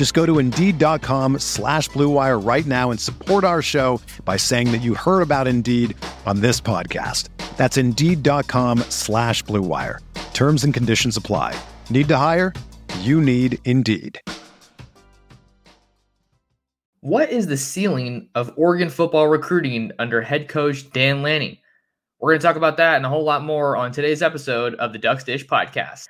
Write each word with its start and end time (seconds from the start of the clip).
Just 0.00 0.14
go 0.14 0.24
to 0.24 0.38
Indeed.com 0.38 1.40
slash 1.40 1.90
BlueWire 1.90 2.42
right 2.42 2.64
now 2.64 2.90
and 2.90 2.98
support 2.98 3.44
our 3.44 3.60
show 3.60 4.00
by 4.24 4.38
saying 4.38 4.72
that 4.72 4.80
you 4.80 4.94
heard 4.94 5.20
about 5.20 5.46
Indeed 5.46 5.94
on 6.24 6.40
this 6.40 6.58
podcast. 6.58 7.28
That's 7.58 7.76
Indeed.com 7.76 8.78
slash 8.88 9.44
BlueWire. 9.44 9.98
Terms 10.32 10.64
and 10.64 10.72
conditions 10.72 11.18
apply. 11.18 11.54
Need 11.90 12.08
to 12.08 12.16
hire? 12.16 12.54
You 13.00 13.20
need 13.20 13.58
Indeed. 13.66 14.18
What 17.00 17.30
is 17.30 17.46
the 17.48 17.58
ceiling 17.58 18.30
of 18.34 18.54
Oregon 18.56 18.88
football 18.88 19.28
recruiting 19.28 19.92
under 19.98 20.22
head 20.22 20.48
coach 20.48 20.90
Dan 20.92 21.20
Lanning? 21.20 21.58
We're 22.20 22.30
going 22.30 22.40
to 22.40 22.46
talk 22.46 22.56
about 22.56 22.78
that 22.78 22.96
and 22.96 23.04
a 23.04 23.10
whole 23.10 23.24
lot 23.24 23.44
more 23.44 23.76
on 23.76 23.92
today's 23.92 24.22
episode 24.22 24.76
of 24.76 24.94
the 24.94 24.98
Ducks 24.98 25.24
Dish 25.24 25.46
podcast. 25.46 26.06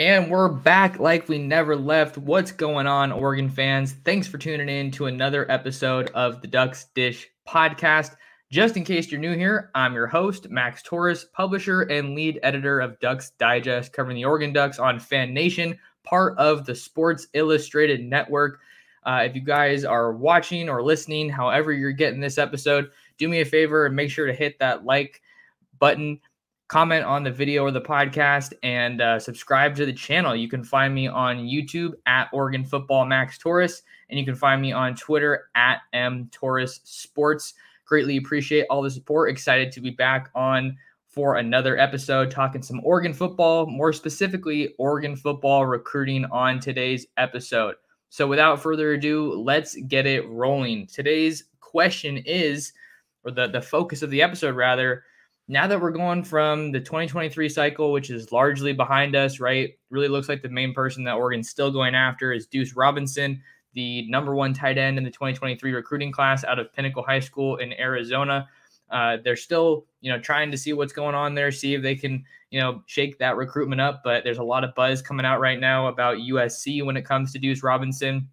And 0.00 0.28
we're 0.28 0.48
back 0.48 0.98
like 0.98 1.28
we 1.28 1.38
never 1.38 1.76
left. 1.76 2.18
What's 2.18 2.50
going 2.50 2.88
on, 2.88 3.12
Oregon 3.12 3.48
fans? 3.48 3.92
Thanks 4.04 4.26
for 4.26 4.38
tuning 4.38 4.68
in 4.68 4.90
to 4.90 5.06
another 5.06 5.48
episode 5.48 6.10
of 6.16 6.42
the 6.42 6.48
Ducks 6.48 6.86
Dish 6.96 7.28
podcast. 7.48 8.16
Just 8.50 8.76
in 8.76 8.82
case 8.82 9.12
you're 9.12 9.20
new 9.20 9.36
here, 9.36 9.70
I'm 9.72 9.94
your 9.94 10.08
host, 10.08 10.50
Max 10.50 10.82
Torres, 10.82 11.26
publisher 11.26 11.82
and 11.82 12.16
lead 12.16 12.40
editor 12.42 12.80
of 12.80 12.98
Ducks 12.98 13.30
Digest, 13.38 13.92
covering 13.92 14.16
the 14.16 14.24
Oregon 14.24 14.52
Ducks 14.52 14.80
on 14.80 14.98
Fan 14.98 15.32
Nation, 15.32 15.78
part 16.02 16.36
of 16.38 16.66
the 16.66 16.74
Sports 16.74 17.28
Illustrated 17.32 18.02
Network. 18.04 18.58
Uh, 19.04 19.22
if 19.24 19.36
you 19.36 19.42
guys 19.42 19.84
are 19.84 20.12
watching 20.12 20.68
or 20.68 20.82
listening, 20.82 21.28
however 21.28 21.72
you're 21.72 21.92
getting 21.92 22.18
this 22.18 22.38
episode, 22.38 22.90
do 23.16 23.28
me 23.28 23.42
a 23.42 23.44
favor 23.44 23.86
and 23.86 23.94
make 23.94 24.10
sure 24.10 24.26
to 24.26 24.32
hit 24.32 24.58
that 24.58 24.84
like 24.84 25.22
button, 25.78 26.18
comment 26.74 27.04
on 27.04 27.22
the 27.22 27.30
video 27.30 27.62
or 27.62 27.70
the 27.70 27.80
podcast, 27.80 28.52
and 28.64 29.00
uh, 29.00 29.16
subscribe 29.16 29.76
to 29.76 29.86
the 29.86 29.92
channel. 29.92 30.34
You 30.34 30.48
can 30.48 30.64
find 30.64 30.92
me 30.92 31.06
on 31.06 31.36
YouTube 31.36 31.92
at 32.04 32.28
Oregon 32.32 32.64
Football 32.64 33.06
Max 33.06 33.38
Torres, 33.38 33.84
and 34.10 34.18
you 34.18 34.24
can 34.24 34.34
find 34.34 34.60
me 34.60 34.72
on 34.72 34.96
Twitter 34.96 35.50
at 35.54 35.82
M 35.92 36.28
Sports. 36.66 37.54
Greatly 37.84 38.16
appreciate 38.16 38.66
all 38.70 38.82
the 38.82 38.90
support. 38.90 39.30
Excited 39.30 39.70
to 39.70 39.80
be 39.80 39.90
back 39.90 40.30
on 40.34 40.76
for 41.06 41.36
another 41.36 41.78
episode 41.78 42.28
talking 42.28 42.60
some 42.60 42.80
Oregon 42.82 43.14
football, 43.14 43.66
more 43.66 43.92
specifically, 43.92 44.74
Oregon 44.76 45.14
football 45.14 45.66
recruiting 45.66 46.24
on 46.32 46.58
today's 46.58 47.06
episode. 47.18 47.76
So, 48.08 48.26
without 48.26 48.60
further 48.60 48.94
ado, 48.94 49.32
let's 49.32 49.76
get 49.86 50.06
it 50.06 50.28
rolling. 50.28 50.88
Today's 50.88 51.44
question 51.60 52.16
is, 52.16 52.72
or 53.22 53.30
the, 53.30 53.46
the 53.46 53.62
focus 53.62 54.02
of 54.02 54.10
the 54.10 54.22
episode, 54.22 54.56
rather, 54.56 55.04
now 55.46 55.66
that 55.66 55.80
we're 55.80 55.90
going 55.90 56.24
from 56.24 56.72
the 56.72 56.80
2023 56.80 57.48
cycle, 57.48 57.92
which 57.92 58.10
is 58.10 58.32
largely 58.32 58.72
behind 58.72 59.14
us, 59.14 59.40
right? 59.40 59.76
Really 59.90 60.08
looks 60.08 60.28
like 60.28 60.42
the 60.42 60.48
main 60.48 60.72
person 60.72 61.04
that 61.04 61.14
Oregon's 61.14 61.50
still 61.50 61.70
going 61.70 61.94
after 61.94 62.32
is 62.32 62.46
Deuce 62.46 62.74
Robinson, 62.74 63.42
the 63.74 64.08
number 64.08 64.34
one 64.34 64.54
tight 64.54 64.78
end 64.78 64.96
in 64.96 65.04
the 65.04 65.10
2023 65.10 65.72
recruiting 65.72 66.12
class 66.12 66.44
out 66.44 66.58
of 66.58 66.72
Pinnacle 66.72 67.02
High 67.02 67.20
School 67.20 67.56
in 67.56 67.74
Arizona. 67.74 68.48
Uh, 68.90 69.18
they're 69.22 69.36
still, 69.36 69.86
you 70.00 70.10
know, 70.10 70.18
trying 70.18 70.50
to 70.50 70.56
see 70.56 70.72
what's 70.72 70.92
going 70.92 71.14
on 71.14 71.34
there, 71.34 71.50
see 71.50 71.74
if 71.74 71.82
they 71.82 71.94
can, 71.94 72.24
you 72.50 72.60
know, 72.60 72.82
shake 72.86 73.18
that 73.18 73.36
recruitment 73.36 73.80
up. 73.80 74.02
But 74.02 74.24
there's 74.24 74.38
a 74.38 74.44
lot 74.44 74.64
of 74.64 74.74
buzz 74.74 75.02
coming 75.02 75.26
out 75.26 75.40
right 75.40 75.60
now 75.60 75.88
about 75.88 76.18
USC 76.18 76.84
when 76.84 76.96
it 76.96 77.04
comes 77.04 77.32
to 77.32 77.38
Deuce 77.38 77.62
Robinson. 77.62 78.28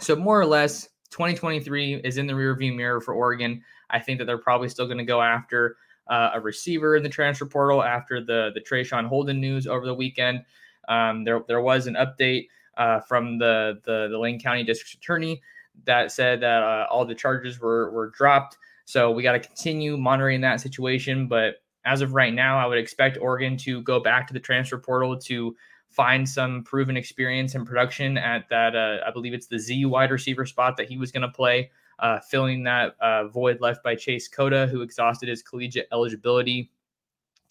So 0.00 0.16
more 0.16 0.40
or 0.40 0.46
less, 0.46 0.88
2023 1.10 1.96
is 1.96 2.18
in 2.18 2.26
the 2.26 2.32
rearview 2.32 2.74
mirror 2.74 3.00
for 3.00 3.14
Oregon. 3.14 3.62
I 3.90 3.98
think 3.98 4.18
that 4.18 4.24
they're 4.24 4.38
probably 4.38 4.68
still 4.68 4.86
going 4.86 4.98
to 4.98 5.04
go 5.04 5.20
after 5.20 5.76
uh, 6.10 6.32
a 6.34 6.40
receiver 6.40 6.96
in 6.96 7.02
the 7.02 7.08
transfer 7.08 7.46
portal 7.46 7.82
after 7.82 8.20
the 8.20 8.50
the 8.54 8.60
Traeshon 8.60 9.06
Holden 9.06 9.40
news 9.40 9.66
over 9.66 9.86
the 9.86 9.94
weekend. 9.94 10.44
Um, 10.88 11.24
there 11.24 11.42
there 11.46 11.62
was 11.62 11.86
an 11.86 11.94
update 11.94 12.48
uh, 12.76 13.00
from 13.00 13.38
the, 13.38 13.80
the 13.84 14.08
the 14.10 14.18
Lane 14.18 14.40
County 14.40 14.64
District 14.64 14.94
Attorney 14.94 15.40
that 15.86 16.12
said 16.12 16.40
that 16.40 16.62
uh, 16.62 16.86
all 16.90 17.04
the 17.04 17.14
charges 17.14 17.60
were 17.60 17.90
were 17.92 18.10
dropped. 18.10 18.58
So 18.84 19.12
we 19.12 19.22
got 19.22 19.32
to 19.32 19.40
continue 19.40 19.96
monitoring 19.96 20.40
that 20.40 20.60
situation. 20.60 21.28
But 21.28 21.62
as 21.84 22.00
of 22.02 22.12
right 22.12 22.34
now, 22.34 22.58
I 22.58 22.66
would 22.66 22.78
expect 22.78 23.18
Oregon 23.20 23.56
to 23.58 23.82
go 23.82 24.00
back 24.00 24.26
to 24.26 24.34
the 24.34 24.40
transfer 24.40 24.78
portal 24.78 25.16
to 25.16 25.56
find 25.88 26.28
some 26.28 26.64
proven 26.64 26.96
experience 26.96 27.54
and 27.54 27.66
production 27.66 28.18
at 28.18 28.48
that. 28.48 28.74
Uh, 28.74 28.98
I 29.06 29.12
believe 29.12 29.32
it's 29.32 29.46
the 29.46 29.58
Z 29.58 29.84
wide 29.86 30.10
receiver 30.10 30.44
spot 30.44 30.76
that 30.76 30.88
he 30.88 30.98
was 30.98 31.12
going 31.12 31.22
to 31.22 31.28
play, 31.28 31.70
uh, 32.00 32.20
filling 32.20 32.62
that 32.64 32.96
uh, 33.00 33.28
void 33.28 33.60
left 33.60 33.82
by 33.82 33.94
Chase 33.94 34.28
Cota, 34.28 34.66
who 34.66 34.82
exhausted 34.82 35.28
his 35.28 35.42
collegiate 35.42 35.88
eligibility. 35.92 36.70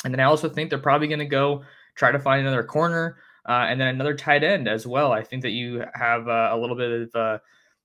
And 0.03 0.13
then 0.13 0.19
I 0.19 0.25
also 0.25 0.49
think 0.49 0.69
they're 0.69 0.79
probably 0.79 1.07
going 1.07 1.19
to 1.19 1.25
go 1.25 1.63
try 1.95 2.11
to 2.11 2.19
find 2.19 2.41
another 2.41 2.63
corner 2.63 3.17
uh, 3.47 3.65
and 3.67 3.79
then 3.79 3.87
another 3.87 4.15
tight 4.15 4.43
end 4.43 4.67
as 4.67 4.87
well. 4.87 5.11
I 5.11 5.23
think 5.23 5.41
that 5.43 5.51
you 5.51 5.83
have 5.93 6.27
uh, 6.27 6.49
a 6.51 6.57
little 6.57 6.75
bit 6.75 6.91
of 6.91 7.15
uh, 7.15 7.39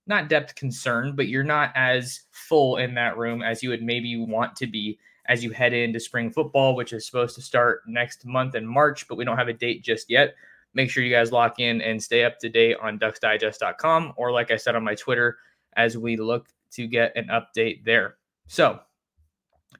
not 0.07 0.29
depth 0.29 0.55
concern, 0.55 1.15
but 1.17 1.29
you're 1.29 1.45
not 1.45 1.73
as 1.75 2.23
full 2.31 2.77
in 2.77 2.95
that 2.95 3.17
room 3.17 3.43
as 3.43 3.63
you 3.63 3.71
would 3.71 3.83
maybe 3.83 4.17
want 4.17 4.57
to 4.57 4.67
be 4.67 4.99
as 5.27 5.43
you 5.43 5.51
head 5.51 5.73
into 5.73 5.99
spring 5.99 6.31
football, 6.31 6.77
which 6.77 6.93
is 6.93 7.07
supposed 7.07 7.35
to 7.35 7.43
start 7.43 7.83
next 7.87 8.27
month 8.27 8.55
in 8.55 8.67
March, 8.67 9.09
but 9.09 9.17
we 9.17 9.25
don't 9.25 9.39
have 9.39 9.49
a 9.49 9.55
date 9.55 9.83
just 9.83 10.11
yet. 10.11 10.35
Make 10.75 10.91
sure 10.91 11.03
you 11.03 11.15
guys 11.15 11.33
lock 11.33 11.61
in 11.61 11.81
and 11.81 12.03
stay 12.03 12.25
up 12.25 12.39
to 12.41 12.49
date 12.49 12.77
on 12.83 12.99
ducksdigest.com 12.99 14.13
or, 14.17 14.33
like 14.33 14.51
I 14.51 14.57
said, 14.57 14.77
on 14.77 14.85
my 14.85 14.95
Twitter 14.95 15.39
as 15.77 15.97
we 15.97 16.17
look 16.17 16.49
to 16.73 16.87
get 16.87 17.17
an 17.17 17.29
update 17.29 17.85
there. 17.85 18.17
So, 18.47 18.81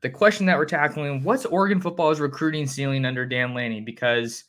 the 0.01 0.11
question 0.11 0.47
that 0.47 0.59
we're 0.59 0.67
tackling 0.67 1.23
what's 1.23 1.47
Oregon 1.47 1.81
football's 1.81 2.21
recruiting 2.21 2.67
ceiling 2.67 3.05
under 3.05 3.25
Dan 3.25 3.55
Lanning? 3.55 3.85
Because 3.85 4.45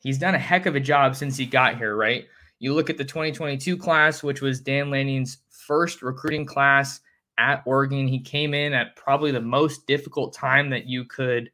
he's 0.00 0.18
done 0.18 0.34
a 0.34 0.38
heck 0.38 0.66
of 0.66 0.76
a 0.76 0.80
job 0.80 1.16
since 1.16 1.36
he 1.36 1.46
got 1.46 1.76
here, 1.76 1.96
right? 1.96 2.26
You 2.58 2.74
look 2.74 2.90
at 2.90 2.96
the 2.96 3.04
2022 3.04 3.76
class, 3.76 4.22
which 4.22 4.40
was 4.40 4.60
Dan 4.60 4.90
Lanning's 4.90 5.38
first 5.50 6.02
recruiting 6.02 6.46
class 6.46 7.00
at 7.38 7.62
Oregon. 7.66 8.08
He 8.08 8.20
came 8.20 8.54
in 8.54 8.72
at 8.72 8.96
probably 8.96 9.30
the 9.30 9.40
most 9.40 9.86
difficult 9.86 10.32
time 10.32 10.70
that 10.70 10.86
you 10.86 11.04
could 11.04 11.50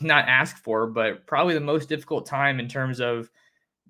not 0.00 0.28
ask 0.28 0.56
for, 0.58 0.86
but 0.86 1.26
probably 1.26 1.54
the 1.54 1.60
most 1.60 1.88
difficult 1.88 2.26
time 2.26 2.60
in 2.60 2.68
terms 2.68 3.00
of 3.00 3.30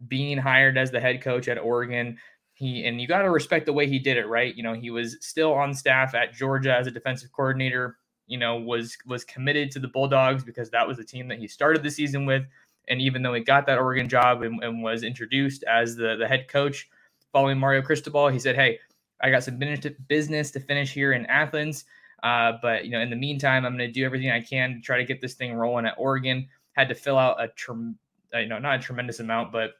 being 0.08 0.38
hired 0.38 0.76
as 0.76 0.90
the 0.90 1.00
head 1.00 1.22
coach 1.22 1.48
at 1.48 1.58
Oregon. 1.58 2.18
He 2.62 2.86
and 2.86 3.00
you 3.00 3.08
got 3.08 3.22
to 3.22 3.30
respect 3.30 3.66
the 3.66 3.72
way 3.72 3.88
he 3.88 3.98
did 3.98 4.16
it, 4.16 4.28
right? 4.28 4.54
You 4.54 4.62
know, 4.62 4.72
he 4.72 4.90
was 4.90 5.16
still 5.20 5.52
on 5.52 5.74
staff 5.74 6.14
at 6.14 6.32
Georgia 6.32 6.72
as 6.76 6.86
a 6.86 6.92
defensive 6.92 7.32
coordinator. 7.32 7.96
You 8.28 8.38
know, 8.38 8.56
was 8.56 8.96
was 9.04 9.24
committed 9.24 9.72
to 9.72 9.80
the 9.80 9.88
Bulldogs 9.88 10.44
because 10.44 10.70
that 10.70 10.86
was 10.86 10.96
the 10.96 11.04
team 11.04 11.26
that 11.26 11.40
he 11.40 11.48
started 11.48 11.82
the 11.82 11.90
season 11.90 12.24
with. 12.24 12.44
And 12.88 13.00
even 13.00 13.22
though 13.22 13.34
he 13.34 13.42
got 13.42 13.66
that 13.66 13.78
Oregon 13.78 14.08
job 14.08 14.42
and, 14.42 14.62
and 14.62 14.80
was 14.80 15.02
introduced 15.02 15.64
as 15.64 15.96
the, 15.96 16.16
the 16.16 16.28
head 16.28 16.46
coach 16.46 16.88
following 17.32 17.58
Mario 17.58 17.82
Cristobal, 17.82 18.28
he 18.28 18.38
said, 18.38 18.54
Hey, 18.54 18.78
I 19.20 19.30
got 19.30 19.42
some 19.42 19.58
business 20.08 20.52
to 20.52 20.60
finish 20.60 20.92
here 20.92 21.12
in 21.12 21.26
Athens. 21.26 21.84
Uh, 22.22 22.52
but 22.62 22.84
you 22.84 22.92
know, 22.92 23.00
in 23.00 23.10
the 23.10 23.16
meantime, 23.16 23.66
I'm 23.66 23.76
going 23.76 23.88
to 23.88 23.92
do 23.92 24.04
everything 24.04 24.30
I 24.30 24.40
can 24.40 24.74
to 24.74 24.80
try 24.80 24.98
to 24.98 25.04
get 25.04 25.20
this 25.20 25.34
thing 25.34 25.54
rolling 25.54 25.86
at 25.86 25.94
Oregon. 25.98 26.48
Had 26.74 26.88
to 26.90 26.94
fill 26.94 27.18
out 27.18 27.40
a, 27.40 27.48
uh, 28.34 28.38
you 28.38 28.46
know, 28.46 28.60
not 28.60 28.76
a 28.76 28.82
tremendous 28.82 29.18
amount, 29.18 29.50
but 29.50 29.72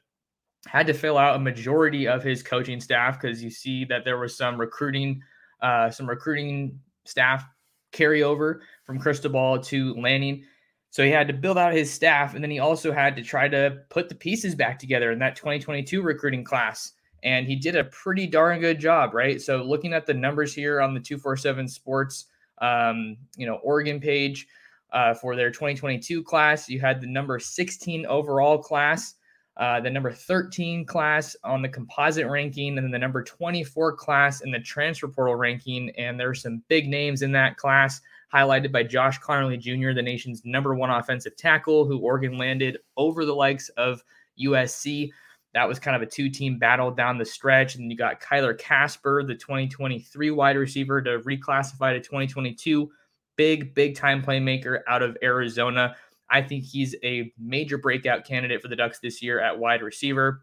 had 0.67 0.87
to 0.87 0.93
fill 0.93 1.17
out 1.17 1.35
a 1.35 1.39
majority 1.39 2.07
of 2.07 2.23
his 2.23 2.41
coaching 2.41 2.79
staff 2.79 3.19
because 3.19 3.43
you 3.43 3.49
see 3.49 3.85
that 3.85 4.05
there 4.05 4.17
was 4.17 4.35
some 4.37 4.59
recruiting, 4.59 5.21
uh, 5.61 5.89
some 5.89 6.07
recruiting 6.07 6.79
staff 7.05 7.45
carryover 7.91 8.59
from 8.85 8.99
Cristobal 8.99 9.59
to 9.59 9.93
Lanning. 9.95 10.43
So 10.89 11.03
he 11.03 11.09
had 11.09 11.27
to 11.27 11.33
build 11.33 11.57
out 11.57 11.73
his 11.73 11.91
staff, 11.91 12.35
and 12.35 12.43
then 12.43 12.51
he 12.51 12.59
also 12.59 12.91
had 12.91 13.15
to 13.15 13.23
try 13.23 13.47
to 13.47 13.79
put 13.89 14.09
the 14.09 14.15
pieces 14.15 14.53
back 14.53 14.77
together 14.77 15.11
in 15.11 15.19
that 15.19 15.35
2022 15.35 16.01
recruiting 16.01 16.43
class. 16.43 16.93
And 17.23 17.47
he 17.47 17.55
did 17.55 17.75
a 17.75 17.85
pretty 17.85 18.27
darn 18.27 18.59
good 18.59 18.79
job, 18.79 19.13
right? 19.13 19.41
So 19.41 19.63
looking 19.63 19.93
at 19.93 20.05
the 20.05 20.13
numbers 20.13 20.53
here 20.53 20.81
on 20.81 20.93
the 20.93 20.99
247 20.99 21.67
Sports, 21.67 22.25
um, 22.59 23.17
you 23.37 23.47
know, 23.47 23.55
Oregon 23.63 23.99
page, 23.99 24.47
uh, 24.93 25.13
for 25.15 25.35
their 25.35 25.49
2022 25.49 26.23
class. 26.23 26.69
You 26.69 26.79
had 26.79 27.01
the 27.01 27.07
number 27.07 27.39
16 27.39 28.05
overall 28.05 28.59
class, 28.59 29.15
uh, 29.57 29.79
the 29.79 29.89
number 29.89 30.11
13 30.11 30.85
class 30.85 31.35
on 31.43 31.61
the 31.61 31.69
composite 31.69 32.27
ranking, 32.27 32.77
and 32.77 32.93
the 32.93 32.97
number 32.97 33.23
24 33.23 33.95
class 33.95 34.41
in 34.41 34.51
the 34.51 34.59
transfer 34.59 35.07
portal 35.07 35.35
ranking. 35.35 35.91
And 35.91 36.19
there 36.19 36.29
are 36.29 36.35
some 36.35 36.63
big 36.69 36.87
names 36.87 37.21
in 37.21 37.31
that 37.33 37.57
class, 37.57 38.01
highlighted 38.33 38.71
by 38.71 38.83
Josh 38.83 39.19
Conerly 39.19 39.59
Jr., 39.59 39.93
the 39.93 40.01
nation's 40.01 40.41
number 40.43 40.73
one 40.73 40.89
offensive 40.89 41.37
tackle, 41.37 41.85
who 41.85 41.99
Oregon 41.99 42.37
landed 42.37 42.79
over 42.97 43.25
the 43.25 43.35
likes 43.35 43.69
of 43.69 44.03
USC. 44.41 45.11
That 45.53 45.67
was 45.67 45.77
kind 45.77 45.95
of 45.95 46.01
a 46.01 46.07
two 46.07 46.29
team 46.29 46.57
battle 46.57 46.89
down 46.89 47.19
the 47.19 47.25
stretch. 47.25 47.75
And 47.75 47.91
you 47.91 47.97
got 47.97 48.19
Kyler 48.19 48.57
Kasper, 48.57 49.23
the 49.23 49.35
2023 49.35 50.31
wide 50.31 50.57
receiver, 50.57 50.99
to 51.03 51.19
reclassify 51.19 51.93
to 51.93 51.99
2022. 51.99 52.91
Big, 53.35 53.75
big 53.75 53.95
time 53.95 54.23
playmaker 54.23 54.81
out 54.87 55.03
of 55.03 55.15
Arizona. 55.21 55.95
I 56.29 56.41
think 56.41 56.63
he's 56.63 56.95
a 57.03 57.31
major 57.37 57.77
breakout 57.77 58.25
candidate 58.25 58.61
for 58.61 58.67
the 58.67 58.75
Ducks 58.75 58.99
this 58.99 59.21
year 59.21 59.39
at 59.39 59.57
wide 59.57 59.81
receiver. 59.81 60.41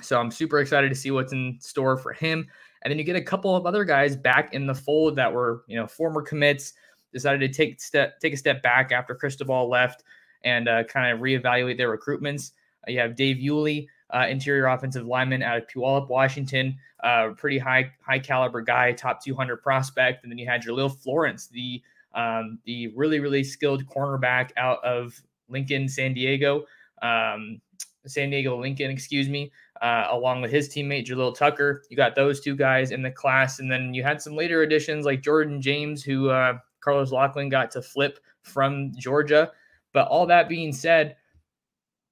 So 0.00 0.18
I'm 0.18 0.30
super 0.30 0.60
excited 0.60 0.88
to 0.88 0.94
see 0.94 1.10
what's 1.10 1.32
in 1.32 1.58
store 1.60 1.96
for 1.96 2.12
him. 2.12 2.46
And 2.82 2.90
then 2.90 2.98
you 2.98 3.04
get 3.04 3.16
a 3.16 3.22
couple 3.22 3.56
of 3.56 3.66
other 3.66 3.84
guys 3.84 4.16
back 4.16 4.54
in 4.54 4.66
the 4.66 4.74
fold 4.74 5.16
that 5.16 5.32
were, 5.32 5.64
you 5.66 5.76
know, 5.76 5.86
former 5.86 6.22
commits, 6.22 6.74
decided 7.12 7.40
to 7.40 7.48
take 7.48 7.80
step 7.80 8.20
take 8.20 8.32
a 8.32 8.36
step 8.36 8.62
back 8.62 8.92
after 8.92 9.14
Cristobal 9.14 9.68
left 9.68 10.04
and 10.44 10.68
uh, 10.68 10.84
kind 10.84 11.12
of 11.12 11.20
reevaluate 11.20 11.76
their 11.76 11.96
recruitments. 11.96 12.52
Uh, 12.86 12.92
you 12.92 13.00
have 13.00 13.16
Dave 13.16 13.38
Iuli, 13.38 13.88
uh, 14.14 14.26
interior 14.28 14.66
offensive 14.66 15.06
lineman 15.06 15.42
out 15.42 15.58
of 15.58 15.66
Puyallup, 15.66 16.08
Washington. 16.08 16.76
Uh, 17.02 17.30
pretty 17.36 17.58
high 17.58 17.90
high 18.00 18.18
caliber 18.18 18.60
guy, 18.60 18.92
top 18.92 19.22
200 19.22 19.56
prospect. 19.58 20.22
And 20.22 20.30
then 20.30 20.38
you 20.38 20.46
had 20.46 20.62
Jahlil 20.62 20.96
Florence, 20.96 21.48
the 21.48 21.82
um, 22.18 22.58
the 22.64 22.88
really 22.96 23.20
really 23.20 23.44
skilled 23.44 23.86
cornerback 23.86 24.50
out 24.56 24.84
of 24.84 25.20
Lincoln, 25.48 25.88
San 25.88 26.12
Diego. 26.12 26.64
Um, 27.00 27.60
San 28.06 28.30
Diego 28.30 28.58
Lincoln, 28.58 28.90
excuse 28.90 29.28
me, 29.28 29.52
uh, 29.82 30.06
along 30.10 30.40
with 30.40 30.50
his 30.50 30.68
teammate 30.68 31.06
Jalil 31.06 31.36
Tucker. 31.36 31.82
You 31.90 31.96
got 31.96 32.14
those 32.14 32.40
two 32.40 32.56
guys 32.56 32.90
in 32.90 33.02
the 33.02 33.10
class, 33.10 33.58
and 33.58 33.70
then 33.70 33.92
you 33.94 34.02
had 34.02 34.22
some 34.22 34.34
later 34.34 34.62
additions 34.62 35.04
like 35.04 35.22
Jordan 35.22 35.60
James, 35.60 36.02
who 36.02 36.30
uh, 36.30 36.58
Carlos 36.80 37.12
Locklyn 37.12 37.50
got 37.50 37.70
to 37.72 37.82
flip 37.82 38.18
from 38.42 38.92
Georgia. 38.96 39.52
But 39.92 40.08
all 40.08 40.26
that 40.26 40.48
being 40.48 40.72
said, 40.72 41.16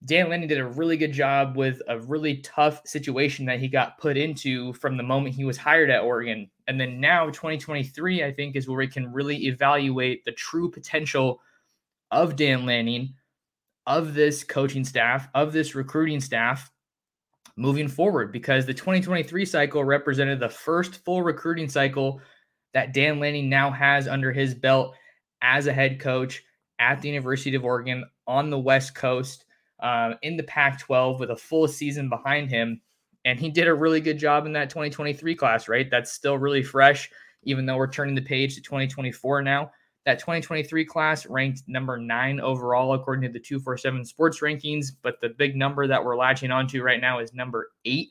Dan 0.05 0.29
Lanning 0.29 0.49
did 0.49 0.59
a 0.59 0.67
really 0.67 0.97
good 0.97 1.13
job 1.13 1.57
with 1.57 1.81
a 1.89 1.99
really 1.99 2.39
tough 2.39 2.87
situation 2.87 3.47
that 3.47 3.61
he 3.61 3.67
got 3.67 3.99
put 3.99 4.17
into 4.17 4.73
from 4.75 4.97
the 4.97 5.03
moment 5.03 5.35
he 5.35 5.45
was 5.45 5.57
hired 5.57 5.91
at 5.91 6.03
Oregon. 6.03 6.51
And 6.69 6.79
then 6.79 7.01
now, 7.01 7.27
2023, 7.27 8.23
I 8.23 8.33
think, 8.33 8.57
is 8.57 8.69
where 8.69 8.79
we 8.79 8.89
can 8.89 9.13
really 9.13 9.47
evaluate 9.47 10.25
the 10.25 10.33
true 10.33 10.71
potential 10.71 11.41
of 12.11 12.37
Dan 12.37 12.67
Lanning, 12.67 13.15
of 13.87 14.15
this 14.15 14.45
coaching 14.45 14.85
staff, 14.85 15.29
of 15.35 15.53
this 15.53 15.75
recruiting 15.75 16.21
staff 16.21 16.71
moving 17.57 17.89
forward, 17.89 18.33
because 18.33 18.67
the 18.67 18.75
2023 18.75 19.47
cycle 19.47 19.83
represented 19.83 20.39
the 20.39 20.49
first 20.49 21.05
full 21.05 21.23
recruiting 21.23 21.71
cycle 21.71 22.21
that 22.75 22.93
Dan 22.93 23.19
Lanning 23.19 23.49
now 23.49 23.71
has 23.71 24.07
under 24.07 24.31
his 24.31 24.55
belt 24.55 24.95
as 25.41 25.67
a 25.67 25.73
head 25.73 25.99
coach 25.99 26.45
at 26.79 27.01
the 27.01 27.09
University 27.09 27.57
of 27.57 27.65
Oregon 27.65 28.05
on 28.27 28.51
the 28.51 28.59
West 28.59 28.95
Coast 28.95 29.46
uh, 29.81 30.15
in 30.23 30.37
the 30.37 30.43
Pac 30.45 30.79
12 30.81 31.21
with 31.21 31.31
a 31.31 31.37
full 31.37 31.69
season 31.69 32.09
behind 32.09 32.51
him. 32.51 32.81
And 33.25 33.41
he 33.41 33.51
did 33.51 33.67
a 33.67 33.75
really 33.75 34.01
good 34.01 34.19
job 34.19 34.47
in 34.47 34.53
that 34.53 34.71
2023 34.71 35.35
class, 35.35 35.69
right? 35.69 35.91
That's 35.91 36.13
still 36.13 36.39
really 36.39 36.63
fresh, 36.63 37.11
even 37.43 37.67
though 37.67 37.77
we're 37.77 37.91
turning 37.91 38.15
the 38.15 38.23
page 38.23 38.55
to 38.55 38.61
2024 38.61 39.43
now. 39.43 39.73
That 40.05 40.21
2023 40.21 40.85
class 40.85 41.27
ranked 41.27 41.63
number 41.67 41.99
nine 41.99 42.39
overall, 42.41 42.95
according 42.95 43.23
to 43.23 43.33
the 43.33 43.41
247 43.41 44.05
sports 44.05 44.41
rankings. 44.41 44.93
But 45.03 45.21
the 45.21 45.31
big 45.31 45.57
number 45.57 45.89
that 45.89 46.05
we're 46.05 46.17
latching 46.17 46.53
onto 46.53 46.83
right 46.83 47.01
now 47.01 47.19
is 47.19 47.35
number 47.35 47.71
eight 47.85 48.11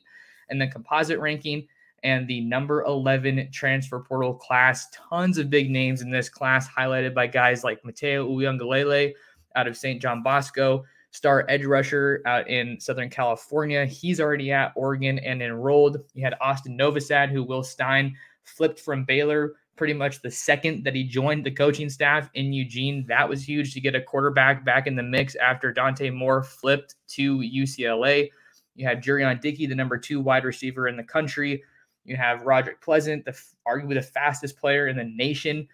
in 0.50 0.58
the 0.58 0.66
composite 0.66 1.18
ranking 1.18 1.66
and 2.02 2.28
the 2.28 2.42
number 2.42 2.84
11 2.84 3.48
transfer 3.52 4.00
portal 4.00 4.34
class. 4.34 4.88
Tons 4.90 5.38
of 5.38 5.50
big 5.50 5.70
names 5.70 6.02
in 6.02 6.10
this 6.10 6.28
class, 6.28 6.68
highlighted 6.68 7.14
by 7.14 7.26
guys 7.26 7.64
like 7.64 7.84
Mateo 7.84 8.28
Uiagalelei 8.28 9.12
out 9.54 9.66
of 9.66 9.76
St. 9.76 10.00
John 10.00 10.22
Bosco, 10.22 10.84
star 11.16 11.46
edge 11.48 11.64
rusher 11.64 12.20
out 12.26 12.46
in 12.46 12.78
Southern 12.78 13.08
California. 13.08 13.86
He's 13.86 14.20
already 14.20 14.52
at 14.52 14.72
Oregon 14.76 15.18
and 15.20 15.42
enrolled. 15.42 15.96
You 16.12 16.22
had 16.22 16.34
Austin 16.42 16.76
Novosad, 16.76 17.30
who 17.30 17.42
Will 17.42 17.62
Stein 17.62 18.14
flipped 18.44 18.78
from 18.78 19.04
Baylor 19.04 19.54
pretty 19.76 19.94
much 19.94 20.20
the 20.20 20.30
second 20.30 20.84
that 20.84 20.94
he 20.94 21.04
joined 21.04 21.44
the 21.44 21.50
coaching 21.50 21.88
staff 21.88 22.28
in 22.34 22.52
Eugene. 22.52 23.04
That 23.08 23.28
was 23.28 23.46
huge 23.46 23.72
to 23.74 23.80
get 23.80 23.94
a 23.94 24.00
quarterback 24.00 24.64
back 24.64 24.86
in 24.86 24.94
the 24.94 25.02
mix 25.02 25.34
after 25.36 25.72
Dante 25.72 26.10
Moore 26.10 26.42
flipped 26.42 26.96
to 27.08 27.38
UCLA. 27.38 28.30
You 28.74 28.86
had 28.86 29.02
Jurion 29.02 29.40
Dickey, 29.40 29.66
the 29.66 29.74
number 29.74 29.96
two 29.96 30.20
wide 30.20 30.44
receiver 30.44 30.86
in 30.86 30.96
the 30.96 31.02
country. 31.02 31.62
You 32.04 32.16
have 32.16 32.42
Roderick 32.42 32.82
Pleasant, 32.82 33.24
the 33.24 33.38
arguably 33.66 33.94
the 33.94 34.02
fastest 34.02 34.58
player 34.58 34.86
in 34.86 34.96
the 34.96 35.04
nation 35.04 35.66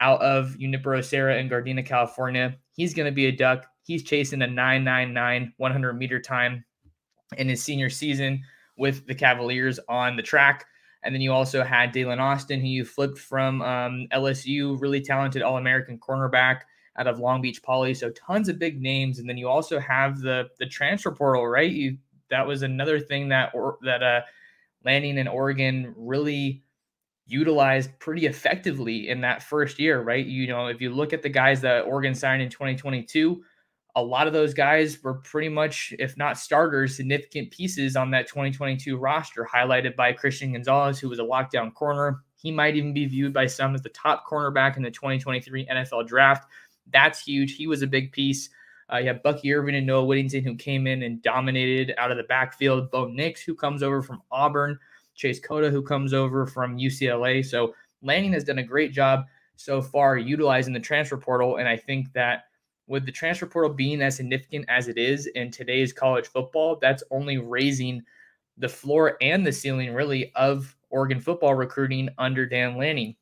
out 0.00 0.20
of 0.20 0.58
Junipero 0.58 1.02
Serra 1.02 1.36
in 1.36 1.48
Gardena, 1.48 1.84
California. 1.84 2.56
He's 2.72 2.94
going 2.94 3.06
to 3.06 3.14
be 3.14 3.26
a 3.26 3.32
duck. 3.32 3.66
He's 3.86 4.02
chasing 4.02 4.42
a 4.42 4.46
999 4.46 5.52
100 5.56 5.92
meter 5.94 6.20
time 6.20 6.64
in 7.38 7.48
his 7.48 7.62
senior 7.62 7.88
season 7.88 8.42
with 8.76 9.06
the 9.06 9.14
Cavaliers 9.14 9.78
on 9.88 10.16
the 10.16 10.22
track. 10.22 10.66
And 11.02 11.14
then 11.14 11.22
you 11.22 11.32
also 11.32 11.62
had 11.62 11.94
Daylen 11.94 12.18
Austin, 12.18 12.60
who 12.60 12.66
you 12.66 12.84
flipped 12.84 13.18
from 13.18 13.62
um, 13.62 14.08
LSU, 14.12 14.80
really 14.80 15.00
talented 15.00 15.42
All 15.42 15.56
American 15.56 15.98
cornerback 15.98 16.62
out 16.98 17.06
of 17.06 17.20
Long 17.20 17.40
Beach 17.40 17.62
Poly. 17.62 17.94
So 17.94 18.10
tons 18.10 18.48
of 18.48 18.58
big 18.58 18.82
names. 18.82 19.20
And 19.20 19.28
then 19.28 19.36
you 19.36 19.48
also 19.48 19.78
have 19.78 20.20
the 20.20 20.48
the 20.58 20.66
transfer 20.66 21.12
portal, 21.12 21.46
right? 21.46 21.70
You 21.70 21.98
that 22.28 22.46
was 22.46 22.62
another 22.62 22.98
thing 22.98 23.28
that 23.28 23.52
or 23.54 23.78
that 23.82 24.02
uh 24.02 24.22
Lanning 24.84 25.18
in 25.18 25.28
Oregon 25.28 25.94
really 25.96 26.62
utilized 27.26 27.98
pretty 27.98 28.26
effectively 28.26 29.08
in 29.08 29.20
that 29.20 29.42
first 29.42 29.78
year, 29.78 30.00
right? 30.00 30.24
You 30.24 30.46
know, 30.46 30.68
if 30.68 30.80
you 30.80 30.90
look 30.90 31.12
at 31.12 31.22
the 31.22 31.28
guys 31.28 31.60
that 31.62 31.80
Oregon 31.80 32.14
signed 32.14 32.40
in 32.40 32.48
2022, 32.48 33.42
a 33.96 34.02
lot 34.02 34.26
of 34.26 34.34
those 34.34 34.52
guys 34.52 35.02
were 35.02 35.14
pretty 35.14 35.48
much, 35.48 35.94
if 35.98 36.18
not 36.18 36.38
starters, 36.38 36.94
significant 36.94 37.50
pieces 37.50 37.96
on 37.96 38.10
that 38.10 38.28
2022 38.28 38.98
roster, 38.98 39.48
highlighted 39.50 39.96
by 39.96 40.12
Christian 40.12 40.52
Gonzalez, 40.52 40.98
who 40.98 41.08
was 41.08 41.18
a 41.18 41.22
lockdown 41.22 41.72
corner. 41.72 42.22
He 42.34 42.52
might 42.52 42.76
even 42.76 42.92
be 42.92 43.06
viewed 43.06 43.32
by 43.32 43.46
some 43.46 43.74
as 43.74 43.80
the 43.80 43.88
top 43.88 44.26
cornerback 44.26 44.76
in 44.76 44.82
the 44.82 44.90
2023 44.90 45.66
NFL 45.66 46.06
draft. 46.06 46.46
That's 46.92 47.24
huge. 47.24 47.56
He 47.56 47.66
was 47.66 47.80
a 47.80 47.86
big 47.86 48.12
piece. 48.12 48.50
Uh, 48.92 48.98
you 48.98 49.08
have 49.08 49.22
Bucky 49.22 49.52
Irving 49.52 49.74
and 49.74 49.86
Noah 49.86 50.04
Whittington, 50.04 50.44
who 50.44 50.54
came 50.54 50.86
in 50.86 51.02
and 51.02 51.22
dominated 51.22 51.94
out 51.96 52.10
of 52.10 52.18
the 52.18 52.24
backfield. 52.24 52.90
Bo 52.90 53.06
Nix, 53.06 53.42
who 53.42 53.54
comes 53.54 53.82
over 53.82 54.02
from 54.02 54.22
Auburn. 54.30 54.78
Chase 55.14 55.40
Cota, 55.40 55.70
who 55.70 55.82
comes 55.82 56.12
over 56.12 56.46
from 56.46 56.76
UCLA. 56.76 57.42
So 57.42 57.74
Lanning 58.02 58.34
has 58.34 58.44
done 58.44 58.58
a 58.58 58.62
great 58.62 58.92
job 58.92 59.24
so 59.56 59.80
far 59.80 60.18
utilizing 60.18 60.74
the 60.74 60.80
transfer 60.80 61.16
portal. 61.16 61.56
And 61.56 61.66
I 61.66 61.78
think 61.78 62.12
that 62.12 62.44
with 62.86 63.04
the 63.04 63.12
transfer 63.12 63.46
portal 63.46 63.72
being 63.72 64.00
as 64.00 64.16
significant 64.16 64.64
as 64.68 64.88
it 64.88 64.98
is 64.98 65.26
in 65.26 65.50
today's 65.50 65.92
college 65.92 66.26
football, 66.26 66.78
that's 66.80 67.02
only 67.10 67.38
raising 67.38 68.02
the 68.58 68.68
floor 68.68 69.16
and 69.20 69.46
the 69.46 69.52
ceiling, 69.52 69.92
really, 69.92 70.32
of 70.34 70.74
Oregon 70.90 71.20
football 71.20 71.54
recruiting 71.54 72.08
under 72.18 72.46
Dan 72.46 72.76
Lanning. 72.76 73.16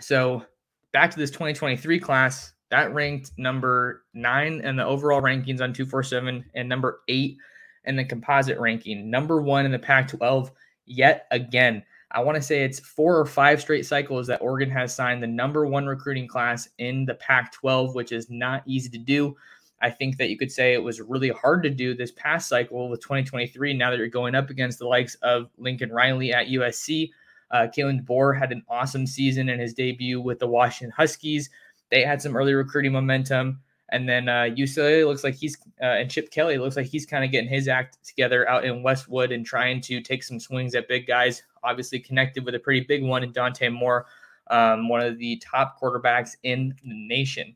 So 0.00 0.44
back 0.92 1.10
to 1.10 1.16
this 1.16 1.30
2023 1.30 1.98
class, 2.00 2.52
that 2.70 2.92
ranked 2.94 3.32
number 3.36 4.04
nine 4.14 4.60
in 4.60 4.76
the 4.76 4.84
overall 4.84 5.20
rankings 5.20 5.60
on 5.60 5.72
247 5.72 6.44
and 6.54 6.68
number 6.68 7.00
eight 7.08 7.36
in 7.84 7.96
the 7.96 8.04
composite 8.04 8.58
ranking, 8.58 9.10
number 9.10 9.40
one 9.40 9.64
in 9.64 9.72
the 9.72 9.78
Pac 9.78 10.08
12 10.08 10.52
yet 10.86 11.26
again. 11.30 11.82
I 12.12 12.20
want 12.20 12.36
to 12.36 12.42
say 12.42 12.64
it's 12.64 12.80
four 12.80 13.16
or 13.18 13.24
five 13.24 13.60
straight 13.60 13.86
cycles 13.86 14.26
that 14.26 14.42
Oregon 14.42 14.70
has 14.70 14.94
signed 14.94 15.22
the 15.22 15.28
number 15.28 15.66
one 15.66 15.86
recruiting 15.86 16.26
class 16.26 16.68
in 16.78 17.04
the 17.04 17.14
Pac 17.14 17.52
12, 17.52 17.94
which 17.94 18.10
is 18.10 18.28
not 18.28 18.62
easy 18.66 18.88
to 18.90 18.98
do. 18.98 19.36
I 19.82 19.90
think 19.90 20.18
that 20.18 20.28
you 20.28 20.36
could 20.36 20.52
say 20.52 20.74
it 20.74 20.82
was 20.82 21.00
really 21.00 21.30
hard 21.30 21.62
to 21.62 21.70
do 21.70 21.94
this 21.94 22.12
past 22.12 22.48
cycle 22.48 22.88
with 22.88 23.00
2023. 23.00 23.74
Now 23.74 23.90
that 23.90 23.98
you're 23.98 24.08
going 24.08 24.34
up 24.34 24.50
against 24.50 24.78
the 24.78 24.86
likes 24.86 25.14
of 25.16 25.50
Lincoln 25.56 25.90
Riley 25.90 26.32
at 26.32 26.48
USC, 26.48 27.10
uh, 27.50 27.66
Kalen 27.74 28.04
DeBoer 28.04 28.38
had 28.38 28.52
an 28.52 28.62
awesome 28.68 29.06
season 29.06 29.48
in 29.48 29.58
his 29.58 29.72
debut 29.72 30.20
with 30.20 30.38
the 30.38 30.46
Washington 30.46 30.92
Huskies. 30.96 31.48
They 31.90 32.02
had 32.02 32.20
some 32.20 32.36
early 32.36 32.54
recruiting 32.54 32.92
momentum. 32.92 33.60
And 33.92 34.08
then 34.08 34.28
uh, 34.28 34.48
UCLA 34.56 35.06
looks 35.06 35.24
like 35.24 35.34
he's, 35.34 35.56
uh, 35.82 35.86
and 35.86 36.10
Chip 36.10 36.30
Kelly 36.30 36.58
looks 36.58 36.76
like 36.76 36.86
he's 36.86 37.06
kind 37.06 37.24
of 37.24 37.32
getting 37.32 37.50
his 37.50 37.66
act 37.66 37.98
together 38.04 38.48
out 38.48 38.64
in 38.64 38.82
Westwood 38.82 39.32
and 39.32 39.44
trying 39.44 39.80
to 39.82 40.00
take 40.00 40.22
some 40.22 40.38
swings 40.38 40.74
at 40.74 40.88
big 40.88 41.06
guys. 41.06 41.42
Obviously, 41.64 41.98
connected 41.98 42.44
with 42.44 42.54
a 42.54 42.58
pretty 42.58 42.80
big 42.80 43.02
one 43.02 43.24
in 43.24 43.32
Dante 43.32 43.68
Moore, 43.68 44.06
um, 44.50 44.88
one 44.88 45.00
of 45.00 45.18
the 45.18 45.36
top 45.38 45.80
quarterbacks 45.80 46.36
in 46.44 46.74
the 46.84 46.94
nation. 46.94 47.54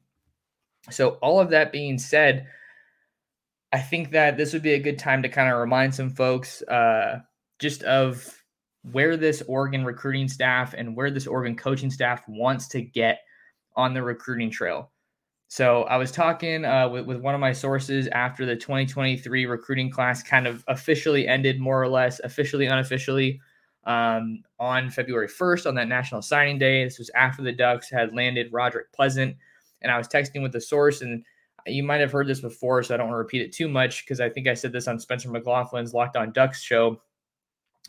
So, 0.90 1.10
all 1.22 1.40
of 1.40 1.50
that 1.50 1.72
being 1.72 1.98
said, 1.98 2.46
I 3.72 3.78
think 3.78 4.10
that 4.10 4.36
this 4.36 4.52
would 4.52 4.62
be 4.62 4.74
a 4.74 4.80
good 4.80 4.98
time 4.98 5.22
to 5.22 5.28
kind 5.28 5.52
of 5.52 5.58
remind 5.58 5.94
some 5.94 6.10
folks 6.10 6.62
uh, 6.62 7.20
just 7.58 7.82
of 7.84 8.42
where 8.92 9.16
this 9.16 9.42
Oregon 9.48 9.84
recruiting 9.84 10.28
staff 10.28 10.74
and 10.76 10.96
where 10.96 11.10
this 11.10 11.26
Oregon 11.26 11.56
coaching 11.56 11.90
staff 11.90 12.22
wants 12.28 12.68
to 12.68 12.82
get 12.82 13.20
on 13.76 13.94
the 13.94 14.02
recruiting 14.02 14.50
trail. 14.50 14.90
So 15.48 15.84
I 15.84 15.96
was 15.96 16.10
talking 16.10 16.64
uh, 16.64 16.88
with, 16.88 17.06
with 17.06 17.20
one 17.20 17.34
of 17.34 17.40
my 17.40 17.52
sources 17.52 18.08
after 18.08 18.44
the 18.44 18.56
2023 18.56 19.46
recruiting 19.46 19.90
class 19.90 20.22
kind 20.22 20.46
of 20.46 20.64
officially 20.68 21.28
ended, 21.28 21.60
more 21.60 21.80
or 21.80 21.88
less, 21.88 22.20
officially, 22.20 22.66
unofficially, 22.66 23.40
um, 23.84 24.42
on 24.58 24.90
February 24.90 25.28
1st 25.28 25.66
on 25.66 25.74
that 25.74 25.88
National 25.88 26.22
Signing 26.22 26.58
Day. 26.58 26.84
This 26.84 26.98
was 26.98 27.10
after 27.14 27.42
the 27.42 27.52
Ducks 27.52 27.90
had 27.90 28.14
landed 28.14 28.52
Roderick 28.52 28.92
Pleasant. 28.92 29.36
And 29.82 29.92
I 29.92 29.98
was 29.98 30.08
texting 30.08 30.42
with 30.42 30.52
the 30.52 30.60
source, 30.60 31.02
and 31.02 31.22
you 31.66 31.82
might 31.82 32.00
have 32.00 32.12
heard 32.12 32.26
this 32.26 32.40
before, 32.40 32.82
so 32.82 32.94
I 32.94 32.96
don't 32.96 33.08
want 33.08 33.14
to 33.14 33.18
repeat 33.18 33.42
it 33.42 33.52
too 33.52 33.68
much 33.68 34.04
because 34.04 34.20
I 34.20 34.30
think 34.30 34.48
I 34.48 34.54
said 34.54 34.72
this 34.72 34.88
on 34.88 34.98
Spencer 34.98 35.28
McLaughlin's 35.28 35.92
Locked 35.92 36.16
On 36.16 36.32
Ducks 36.32 36.62
show. 36.62 37.00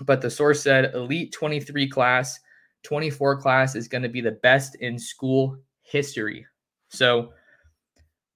But 0.01 0.21
the 0.21 0.29
source 0.29 0.61
said 0.61 0.93
Elite 0.93 1.31
23 1.31 1.89
class, 1.89 2.39
24 2.83 3.39
class 3.39 3.75
is 3.75 3.87
going 3.87 4.03
to 4.03 4.09
be 4.09 4.21
the 4.21 4.31
best 4.31 4.75
in 4.75 4.99
school 4.99 5.57
history. 5.83 6.45
So, 6.89 7.31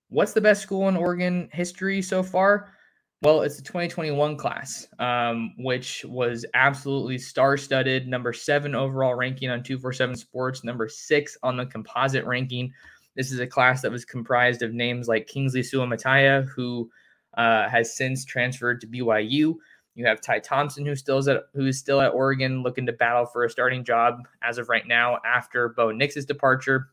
What's 0.10 0.34
the 0.34 0.42
best 0.42 0.62
school 0.62 0.90
in 0.90 0.98
Oregon 0.98 1.50
history 1.54 2.02
so 2.02 2.24
far? 2.24 2.74
Well, 3.22 3.42
it's 3.42 3.58
the 3.58 3.64
2021 3.64 4.38
class, 4.38 4.88
um, 4.98 5.54
which 5.58 6.06
was 6.06 6.46
absolutely 6.54 7.18
star 7.18 7.58
studded. 7.58 8.08
Number 8.08 8.32
seven 8.32 8.74
overall 8.74 9.14
ranking 9.14 9.50
on 9.50 9.62
247 9.62 10.16
Sports, 10.16 10.64
number 10.64 10.88
six 10.88 11.38
on 11.44 11.58
the 11.58 11.66
composite 11.66 12.26
ranking. 12.26 12.74
This 13.16 13.32
is 13.32 13.40
a 13.40 13.48
class 13.48 13.82
that 13.82 13.92
was 13.92 14.06
comprised 14.06 14.62
of 14.62 14.74
names 14.74 15.10
like 15.10 15.28
Kingsley 15.28 15.62
Suamataia, 15.62 16.48
who 16.48 16.90
uh, 17.38 17.68
has 17.68 17.96
since 17.96 18.24
transferred 18.24 18.80
to 18.82 18.88
BYU. 18.88 19.56
You 19.96 20.06
have 20.06 20.22
Ty 20.22 20.40
Thompson, 20.40 20.86
who 20.86 20.96
still 20.96 21.18
is 21.18 21.28
at 21.28 21.44
who's 21.54 21.78
still 21.78 22.00
at 22.00 22.14
Oregon, 22.14 22.64
looking 22.64 22.86
to 22.86 22.94
battle 22.94 23.26
for 23.26 23.44
a 23.44 23.50
starting 23.50 23.84
job 23.84 24.26
as 24.42 24.58
of 24.58 24.70
right 24.70 24.88
now 24.88 25.20
after 25.26 25.70
Bo 25.70 25.92
Nix's 25.92 26.26
departure. 26.26 26.88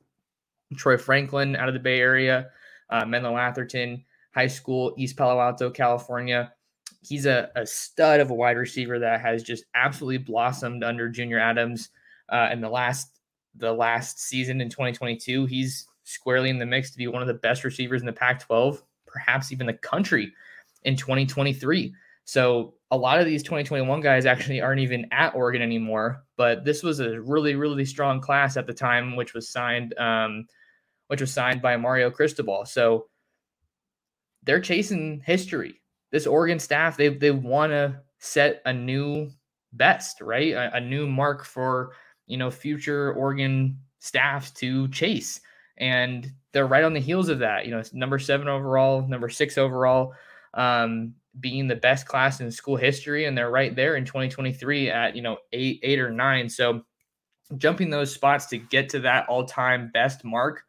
Troy 0.77 0.99
Franklin 0.99 1.55
out 1.55 1.69
of 1.69 1.75
the 1.75 1.81
Bay 1.81 2.01
Area 2.01 2.49
uh, 2.90 3.05
Menlo 3.05 3.37
Atherton 3.37 4.05
High 4.35 4.47
School, 4.47 4.95
East 4.99 5.16
Palo 5.16 5.40
Alto, 5.40 5.71
California. 5.71 6.52
He's 7.02 7.25
a, 7.26 7.50
a 7.57 7.66
stud 7.66 8.21
of 8.21 8.31
a 8.31 8.35
wide 8.35 8.57
receiver 8.57 8.99
that 8.99 9.21
has 9.21 9.43
just 9.43 9.64
absolutely 9.75 10.19
blossomed 10.19 10.85
under 10.85 11.09
Junior 11.09 11.38
Adams. 11.38 11.90
Uh, 12.28 12.49
in 12.52 12.61
the 12.61 12.69
last 12.69 13.21
the 13.55 13.73
last 13.73 14.21
season 14.21 14.61
in 14.61 14.69
2022, 14.69 15.47
he's 15.47 15.87
squarely 16.05 16.50
in 16.50 16.59
the 16.59 16.66
mix 16.66 16.90
to 16.90 16.99
be 16.99 17.07
one 17.07 17.23
of 17.23 17.28
the 17.28 17.35
best 17.35 17.64
receivers 17.64 18.02
in 18.02 18.07
the 18.07 18.12
Pac-12, 18.12 18.83
perhaps 19.07 19.50
even 19.52 19.66
the 19.66 19.73
country 19.73 20.33
in 20.85 20.97
2023. 20.97 21.95
So 22.25 22.75
a 22.90 22.97
lot 22.97 23.19
of 23.19 23.26
these 23.26 23.43
2021 23.43 24.00
guys 24.00 24.26
actually 24.26 24.61
aren't 24.61 24.81
even 24.81 25.07
at 25.12 25.35
Oregon 25.35 25.62
anymore. 25.62 26.25
But 26.37 26.64
this 26.64 26.83
was 26.83 27.00
a 27.00 27.21
really, 27.21 27.55
really 27.55 27.85
strong 27.85 28.21
class 28.21 28.57
at 28.57 28.66
the 28.66 28.75
time, 28.75 29.16
which 29.16 29.33
was 29.33 29.49
signed 29.49 29.97
um, 29.99 30.47
which 31.09 31.21
was 31.21 31.33
signed 31.33 31.63
by 31.63 31.77
Mario 31.77 32.11
Cristobal. 32.11 32.65
So 32.65 33.07
they're 34.43 34.61
chasing 34.61 35.21
history. 35.25 35.81
This 36.13 36.27
Oregon 36.27 36.59
staff, 36.59 36.97
they 36.97 37.09
they 37.09 37.33
want 37.33 37.73
to 37.73 38.01
set 38.19 38.63
a 38.65 38.73
new 38.73 39.31
best, 39.73 40.21
right? 40.21 40.53
A, 40.53 40.77
a, 40.77 40.81
new 40.81 41.07
mark 41.07 41.45
for 41.45 41.93
you 42.27 42.37
know 42.37 42.51
future 42.51 43.13
Oregon 43.13 43.79
staffs 43.99 44.51
to 44.53 44.89
chase, 44.89 45.41
and 45.77 46.33
they're 46.53 46.67
right 46.67 46.85
on 46.85 46.95
the 46.95 47.01
heels 47.01 47.29
of 47.29 47.41
that. 47.41 47.67
You 47.67 47.73
know, 47.73 47.83
number 47.93 48.19
seven 48.19 48.49
overall, 48.49 49.07
number 49.07 49.29
six 49.29 49.59
overall, 49.59 50.15
um, 50.55 51.15
being 51.41 51.67
the 51.67 51.77
best 51.77 52.07
class 52.07 52.41
in 52.41 52.51
school 52.51 52.77
history, 52.77 53.27
and 53.27 53.37
they're 53.37 53.51
right 53.51 53.75
there 53.75 53.97
in 53.97 54.05
2023 54.05 54.91
at 54.91 55.17
you 55.17 55.23
know 55.23 55.39
eight, 55.53 55.81
eight 55.83 55.99
or 55.99 56.11
nine. 56.11 56.49
So 56.49 56.83
jumping 57.59 57.91
those 57.91 58.13
spots 58.13 58.47
to 58.47 58.59
get 58.59 58.89
to 58.89 59.01
that 59.01 59.29
all-time 59.29 59.91
best 59.93 60.25
mark 60.25 60.65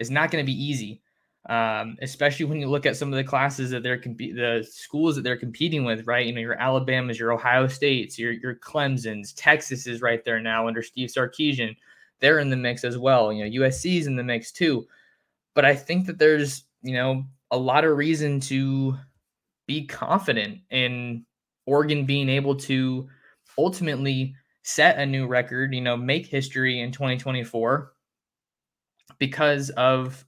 is 0.00 0.10
not 0.10 0.32
going 0.32 0.44
to 0.44 0.46
be 0.46 0.64
easy, 0.64 1.00
um, 1.48 1.96
especially 2.02 2.46
when 2.46 2.58
you 2.58 2.68
look 2.68 2.86
at 2.86 2.96
some 2.96 3.12
of 3.12 3.16
the 3.16 3.22
classes 3.22 3.70
that 3.70 3.84
they're 3.84 3.98
comp- 3.98 4.18
the 4.18 4.66
schools 4.68 5.14
that 5.14 5.22
they're 5.22 5.36
competing 5.36 5.84
with. 5.84 6.06
Right, 6.06 6.26
you 6.26 6.32
know 6.32 6.40
your 6.40 6.60
Alabamas, 6.60 7.18
your 7.18 7.32
Ohio 7.32 7.68
States, 7.68 8.18
your 8.18 8.32
your 8.32 8.56
Clemson's, 8.56 9.32
Texas 9.34 9.86
is 9.86 10.02
right 10.02 10.24
there 10.24 10.40
now 10.40 10.66
under 10.66 10.82
Steve 10.82 11.10
Sarkisian. 11.10 11.76
They're 12.18 12.40
in 12.40 12.50
the 12.50 12.56
mix 12.56 12.82
as 12.82 12.98
well. 12.98 13.32
You 13.32 13.44
know 13.44 13.64
USC's 13.64 14.08
in 14.08 14.16
the 14.16 14.24
mix 14.24 14.50
too. 14.50 14.86
But 15.54 15.64
I 15.64 15.76
think 15.76 16.06
that 16.06 16.18
there's 16.18 16.64
you 16.82 16.94
know 16.94 17.24
a 17.52 17.58
lot 17.58 17.84
of 17.84 17.96
reason 17.96 18.40
to 18.40 18.96
be 19.66 19.86
confident 19.86 20.58
in 20.70 21.24
Oregon 21.66 22.04
being 22.04 22.28
able 22.28 22.56
to 22.56 23.08
ultimately 23.58 24.34
set 24.62 24.98
a 24.98 25.06
new 25.06 25.26
record, 25.26 25.74
you 25.74 25.80
know, 25.80 25.96
make 25.96 26.26
history 26.26 26.80
in 26.80 26.92
2024 26.92 27.92
because 29.20 29.70
of 29.70 30.24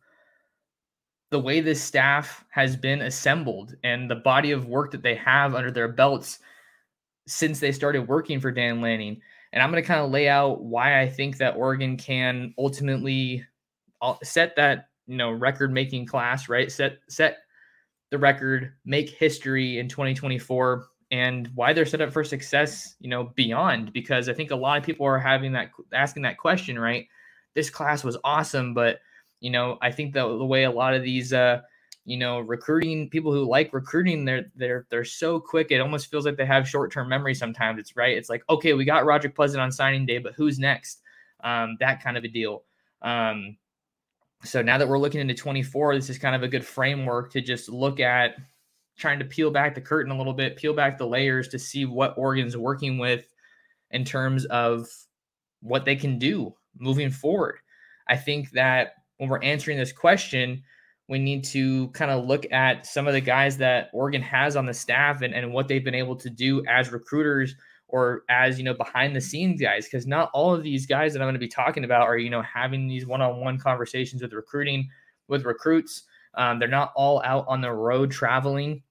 the 1.33 1.41
way 1.41 1.61
this 1.61 1.83
staff 1.83 2.45
has 2.51 2.77
been 2.77 3.01
assembled 3.01 3.75
and 3.83 4.09
the 4.09 4.15
body 4.15 4.53
of 4.53 4.67
work 4.67 4.93
that 4.93 5.03
they 5.03 5.17
have 5.17 5.57
under 5.57 5.71
their 5.71 5.89
belts 5.89 6.39
since 7.27 7.59
they 7.59 7.73
started 7.73 8.07
working 8.07 8.39
for 8.39 8.53
Dan 8.53 8.81
Lanning. 8.81 9.21
And 9.53 9.63
I'm 9.63 9.71
going 9.71 9.83
to 9.83 9.87
kind 9.87 10.01
of 10.01 10.11
lay 10.11 10.29
out 10.29 10.63
why 10.63 11.01
I 11.01 11.09
think 11.09 11.39
that 11.39 11.57
Oregon 11.57 11.97
can 11.97 12.55
ultimately 12.59 13.45
uh, 14.03 14.15
set 14.23 14.55
that, 14.57 14.91
you 15.07 15.17
know, 15.17 15.31
record 15.31 15.73
making 15.73 16.07
class, 16.07 16.49
right? 16.49 16.71
Set 16.71 16.99
set 17.09 17.39
the 18.11 18.19
record, 18.19 18.75
make 18.85 19.09
history 19.09 19.79
in 19.79 19.89
2024 19.89 20.87
and 21.13 21.51
why 21.55 21.73
they're 21.73 21.87
set 21.87 22.01
up 22.01 22.13
for 22.13 22.25
success, 22.25 22.95
you 23.01 23.09
know, 23.09 23.33
beyond 23.37 23.93
because 23.93 24.29
I 24.29 24.35
think 24.35 24.51
a 24.51 24.57
lot 24.57 24.79
of 24.79 24.85
people 24.85 25.07
are 25.07 25.19
having 25.19 25.53
that 25.53 25.71
asking 25.95 26.25
that 26.25 26.39
question, 26.39 26.79
right? 26.79 27.07
This 27.55 27.71
class 27.71 28.05
was 28.05 28.17
awesome, 28.25 28.75
but 28.75 29.01
you 29.41 29.51
know, 29.51 29.79
I 29.83 29.91
think 29.91 30.15
that 30.15 30.23
the 30.23 30.45
way 30.45 30.65
a 30.65 30.71
lot 30.71 30.95
of 30.95 31.03
these 31.03 31.33
uh 31.33 31.61
you 32.05 32.17
know 32.17 32.41
recruiting 32.41 33.09
people 33.11 33.33
who 33.33 33.45
like 33.45 33.73
recruiting 33.73 34.25
they're 34.25 34.47
they're 34.57 34.87
they're 34.91 35.05
so 35.05 35.39
quick 35.39 35.71
it 35.71 35.81
almost 35.81 36.11
feels 36.11 36.27
like 36.27 36.37
they 36.37 36.47
have 36.47 36.69
short-term 36.69 37.09
memory 37.09 37.35
sometimes. 37.35 37.79
It's 37.79 37.97
right 37.97 38.17
it's 38.17 38.29
like 38.29 38.43
okay 38.49 38.73
we 38.73 38.85
got 38.85 39.05
Roger 39.05 39.29
Pleasant 39.29 39.61
on 39.61 39.71
signing 39.73 40.07
day 40.07 40.19
but 40.19 40.35
who's 40.35 40.59
next? 40.59 41.01
Um, 41.45 41.77
that 41.81 42.03
kind 42.03 42.17
of 42.17 42.23
a 42.23 42.29
deal. 42.29 42.63
Um, 43.03 43.57
so 44.45 44.63
now 44.63 44.79
that 44.79 44.89
we're 44.89 44.99
looking 44.99 45.21
into 45.21 45.35
24 45.35 45.97
this 45.97 46.11
is 46.11 46.19
kind 46.19 46.35
of 46.35 46.43
a 46.43 46.49
good 46.49 46.65
framework 46.65 47.33
to 47.33 47.41
just 47.41 47.69
look 47.69 48.01
at 48.01 48.37
trying 48.97 49.19
to 49.19 49.25
peel 49.25 49.51
back 49.51 49.75
the 49.75 49.81
curtain 49.81 50.13
a 50.13 50.19
little 50.19 50.35
bit 50.35 50.57
peel 50.57 50.75
back 50.75 50.99
the 50.99 51.07
layers 51.07 51.49
to 51.49 51.59
see 51.59 51.85
what 51.85 52.17
Oregon's 52.17 52.57
working 52.57 52.99
with 52.99 53.27
in 53.91 54.05
terms 54.05 54.45
of 54.47 54.89
what 55.61 55.85
they 55.85 55.97
can 55.97 56.19
do 56.19 56.55
moving 56.79 57.11
forward. 57.11 57.57
I 58.09 58.17
think 58.17 58.51
that 58.51 58.95
when 59.19 59.29
we're 59.29 59.43
answering 59.43 59.79
this 59.79 59.93
question, 59.93 60.63
we 61.09 61.19
need 61.19 61.45
to 61.45 61.89
kind 61.89 62.11
of 62.11 62.27
look 62.27 62.51
at 62.53 62.87
some 62.87 63.07
of 63.07 63.13
the 63.13 63.21
guys 63.21 63.57
that 63.59 63.91
Oregon 63.93 64.23
has 64.23 64.57
on 64.57 64.67
the 64.67 64.75
staff 64.75 65.23
and, 65.23 65.35
and 65.35 65.53
what 65.53 65.69
they've 65.69 65.85
been 65.85 65.95
able 65.95 66.17
to 66.17 66.31
do 66.31 66.65
as 66.67 66.93
recruiters 66.93 67.55
or 67.93 68.25
as 68.29 68.59
you 68.59 68.65
know 68.65 68.75
behind 68.75 69.15
the 69.15 69.21
scenes 69.21 69.61
guys 69.61 69.85
because 69.85 70.07
not 70.07 70.31
all 70.33 70.53
of 70.53 70.63
these 70.65 70.87
guys 70.87 71.13
that 71.13 71.21
i'm 71.21 71.27
going 71.27 71.35
to 71.35 71.39
be 71.39 71.47
talking 71.47 71.85
about 71.85 72.09
are 72.09 72.19
you 72.19 72.31
know 72.31 72.43
having 72.43 72.89
these 72.89 73.07
one-on-one 73.07 73.59
conversations 73.59 74.23
with 74.23 74.33
recruiting 74.33 74.89
with 75.29 75.45
recruits 75.45 76.05
um, 76.35 76.59
they're 76.59 76.69
not 76.69 76.93
all 76.97 77.23
out 77.25 77.45
on 77.47 77.61
the 77.61 77.71
road 77.71 78.11
traveling 78.11 78.83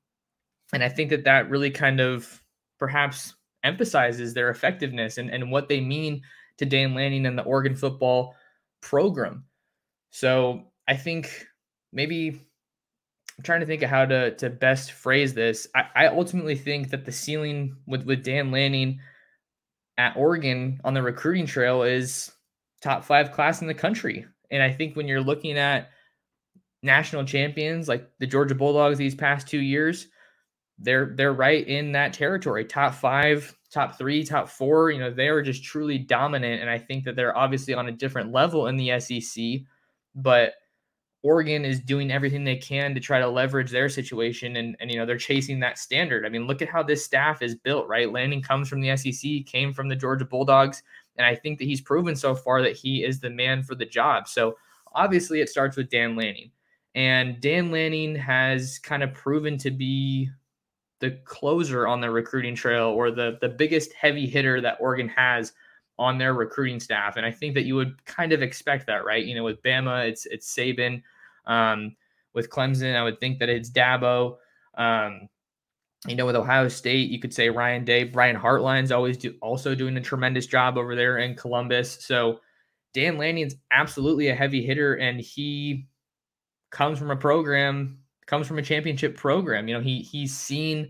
and 0.71 0.83
i 0.83 0.87
think 0.87 1.09
that 1.09 1.25
that 1.25 1.49
really 1.49 1.71
kind 1.71 1.99
of 1.99 2.41
perhaps 2.79 3.33
emphasizes 3.63 4.33
their 4.33 4.49
effectiveness 4.49 5.17
and, 5.17 5.29
and 5.29 5.51
what 5.51 5.67
they 5.67 5.81
mean 5.81 6.21
to 6.61 6.65
Dan 6.65 6.93
Lanning 6.93 7.25
and 7.25 7.37
the 7.37 7.43
Oregon 7.43 7.75
football 7.75 8.35
program. 8.81 9.45
So 10.11 10.67
I 10.87 10.95
think 10.95 11.47
maybe 11.91 12.39
I'm 13.37 13.43
trying 13.43 13.61
to 13.61 13.65
think 13.65 13.81
of 13.81 13.89
how 13.89 14.05
to 14.05 14.35
to 14.35 14.49
best 14.51 14.91
phrase 14.91 15.33
this. 15.33 15.67
I, 15.75 15.85
I 15.95 16.07
ultimately 16.07 16.55
think 16.55 16.91
that 16.91 17.03
the 17.05 17.11
ceiling 17.11 17.77
with 17.87 18.03
with 18.05 18.23
Dan 18.23 18.51
Lanning 18.51 18.99
at 19.97 20.15
Oregon 20.15 20.79
on 20.83 20.93
the 20.93 21.01
recruiting 21.01 21.47
trail 21.47 21.81
is 21.81 22.31
top 22.81 23.03
five 23.03 23.31
class 23.31 23.61
in 23.61 23.67
the 23.67 23.73
country. 23.73 24.25
And 24.51 24.61
I 24.61 24.71
think 24.71 24.95
when 24.95 25.07
you're 25.07 25.21
looking 25.21 25.57
at 25.57 25.89
national 26.83 27.25
champions 27.25 27.87
like 27.87 28.07
the 28.19 28.27
Georgia 28.27 28.55
Bulldogs 28.55 28.99
these 28.99 29.15
past 29.15 29.47
two 29.47 29.59
years, 29.59 30.07
they're 30.81 31.13
they're 31.15 31.33
right 31.33 31.67
in 31.67 31.91
that 31.93 32.13
territory, 32.13 32.65
top 32.65 32.93
five 32.93 33.55
top 33.71 33.97
three, 33.97 34.23
top 34.23 34.49
four. 34.49 34.91
You 34.91 34.99
know, 34.99 35.11
they 35.11 35.29
are 35.29 35.41
just 35.41 35.63
truly 35.63 35.97
dominant. 35.97 36.61
And 36.61 36.69
I 36.69 36.77
think 36.77 37.05
that 37.05 37.15
they're 37.15 37.37
obviously 37.37 37.73
on 37.73 37.87
a 37.87 37.91
different 37.91 38.31
level 38.31 38.67
in 38.67 38.75
the 38.75 38.99
SEC, 38.99 39.61
but 40.13 40.55
Oregon 41.23 41.63
is 41.63 41.79
doing 41.79 42.11
everything 42.11 42.43
they 42.43 42.57
can 42.57 42.93
to 42.95 42.99
try 42.99 43.19
to 43.19 43.29
leverage 43.29 43.71
their 43.71 43.89
situation 43.89 44.55
and, 44.55 44.75
and 44.79 44.89
you 44.89 44.97
know 44.97 45.05
they're 45.05 45.17
chasing 45.17 45.59
that 45.59 45.77
standard. 45.77 46.25
I 46.25 46.29
mean, 46.29 46.47
look 46.47 46.61
at 46.61 46.69
how 46.69 46.83
this 46.83 47.05
staff 47.05 47.41
is 47.41 47.55
built, 47.55 47.87
right? 47.87 48.11
Lanning 48.11 48.41
comes 48.41 48.67
from 48.67 48.81
the 48.81 48.95
SEC, 48.97 49.45
came 49.45 49.71
from 49.71 49.87
the 49.87 49.95
Georgia 49.95 50.25
Bulldogs, 50.25 50.81
and 51.17 51.25
I 51.25 51.35
think 51.35 51.59
that 51.59 51.65
he's 51.65 51.81
proven 51.81 52.15
so 52.15 52.33
far 52.33 52.61
that 52.63 52.75
he 52.75 53.03
is 53.03 53.19
the 53.19 53.29
man 53.29 53.61
for 53.61 53.75
the 53.75 53.85
job. 53.85 54.27
So 54.27 54.57
obviously 54.93 55.41
it 55.41 55.49
starts 55.49 55.77
with 55.77 55.89
Dan 55.89 56.15
Lanning. 56.15 56.51
And 56.95 57.39
Dan 57.39 57.71
Lanning 57.71 58.15
has 58.15 58.79
kind 58.79 59.03
of 59.03 59.13
proven 59.13 59.57
to 59.59 59.71
be 59.71 60.29
the 61.01 61.11
closer 61.25 61.87
on 61.87 61.99
the 61.99 62.09
recruiting 62.09 62.55
trail 62.55 62.85
or 62.85 63.11
the 63.11 63.37
the 63.41 63.49
biggest 63.49 63.91
heavy 63.93 64.27
hitter 64.27 64.61
that 64.61 64.77
Oregon 64.79 65.09
has 65.09 65.51
on 65.99 66.17
their 66.17 66.33
recruiting 66.33 66.79
staff. 66.79 67.17
And 67.17 67.25
I 67.25 67.31
think 67.31 67.53
that 67.55 67.65
you 67.65 67.75
would 67.75 68.03
kind 68.05 68.31
of 68.31 68.41
expect 68.41 68.87
that, 68.87 69.03
right? 69.03 69.25
You 69.25 69.35
know, 69.35 69.43
with 69.43 69.61
Bama, 69.61 70.07
it's 70.07 70.25
it's 70.27 70.53
Saban. 70.53 71.03
Um, 71.45 71.95
with 72.33 72.49
Clemson, 72.49 72.95
I 72.95 73.03
would 73.03 73.19
think 73.19 73.39
that 73.39 73.49
it's 73.49 73.69
Dabo. 73.69 74.37
Um, 74.77 75.27
you 76.07 76.15
know, 76.15 76.25
with 76.25 76.35
Ohio 76.35 76.67
State, 76.67 77.09
you 77.09 77.19
could 77.19 77.33
say 77.33 77.49
Ryan 77.49 77.83
Day, 77.83 78.05
Brian 78.05 78.35
Hartline's 78.35 78.91
always 78.91 79.17
do, 79.17 79.35
also 79.41 79.75
doing 79.75 79.97
a 79.97 80.01
tremendous 80.01 80.47
job 80.47 80.77
over 80.77 80.95
there 80.95 81.19
in 81.19 81.35
Columbus. 81.35 82.03
So 82.03 82.39
Dan 82.93 83.17
Lanning's 83.17 83.55
absolutely 83.71 84.29
a 84.29 84.35
heavy 84.35 84.65
hitter, 84.65 84.95
and 84.95 85.19
he 85.19 85.87
comes 86.71 86.97
from 86.97 87.11
a 87.11 87.15
program, 87.15 87.99
comes 88.31 88.47
from 88.47 88.57
a 88.57 88.63
championship 88.63 89.15
program. 89.15 89.67
You 89.67 89.75
know, 89.75 89.81
he 89.81 89.99
he's 89.99 90.35
seen 90.35 90.89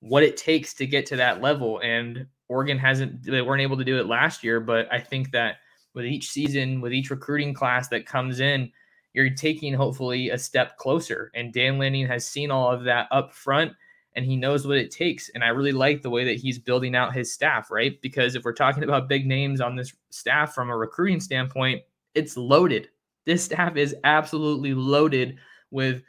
what 0.00 0.22
it 0.22 0.36
takes 0.36 0.72
to 0.74 0.86
get 0.86 1.04
to 1.06 1.16
that 1.16 1.42
level, 1.42 1.80
and 1.80 2.26
Oregon 2.48 2.78
hasn't 2.78 3.24
they 3.24 3.42
weren't 3.42 3.60
able 3.60 3.76
to 3.76 3.84
do 3.84 3.98
it 3.98 4.06
last 4.06 4.42
year. 4.42 4.60
But 4.60 4.90
I 4.90 5.00
think 5.00 5.32
that 5.32 5.56
with 5.94 6.06
each 6.06 6.30
season, 6.30 6.80
with 6.80 6.92
each 6.92 7.10
recruiting 7.10 7.52
class 7.52 7.88
that 7.88 8.06
comes 8.06 8.38
in, 8.38 8.70
you're 9.14 9.30
taking 9.30 9.74
hopefully 9.74 10.30
a 10.30 10.38
step 10.38 10.76
closer. 10.76 11.32
And 11.34 11.52
Dan 11.52 11.78
Lanning 11.78 12.06
has 12.06 12.28
seen 12.28 12.50
all 12.50 12.70
of 12.70 12.84
that 12.84 13.08
up 13.10 13.34
front 13.34 13.72
and 14.14 14.24
he 14.24 14.36
knows 14.36 14.66
what 14.66 14.76
it 14.76 14.90
takes. 14.90 15.30
And 15.30 15.42
I 15.42 15.48
really 15.48 15.72
like 15.72 16.02
the 16.02 16.10
way 16.10 16.24
that 16.24 16.36
he's 16.36 16.58
building 16.58 16.94
out 16.94 17.14
his 17.14 17.32
staff, 17.32 17.70
right? 17.70 18.00
Because 18.00 18.34
if 18.34 18.44
we're 18.44 18.52
talking 18.52 18.84
about 18.84 19.08
big 19.08 19.26
names 19.26 19.60
on 19.60 19.74
this 19.74 19.94
staff 20.10 20.54
from 20.54 20.70
a 20.70 20.76
recruiting 20.76 21.20
standpoint, 21.20 21.82
it's 22.14 22.36
loaded. 22.36 22.90
This 23.24 23.44
staff 23.44 23.76
is 23.76 23.96
absolutely 24.04 24.74
loaded 24.74 25.38
with 25.70 26.02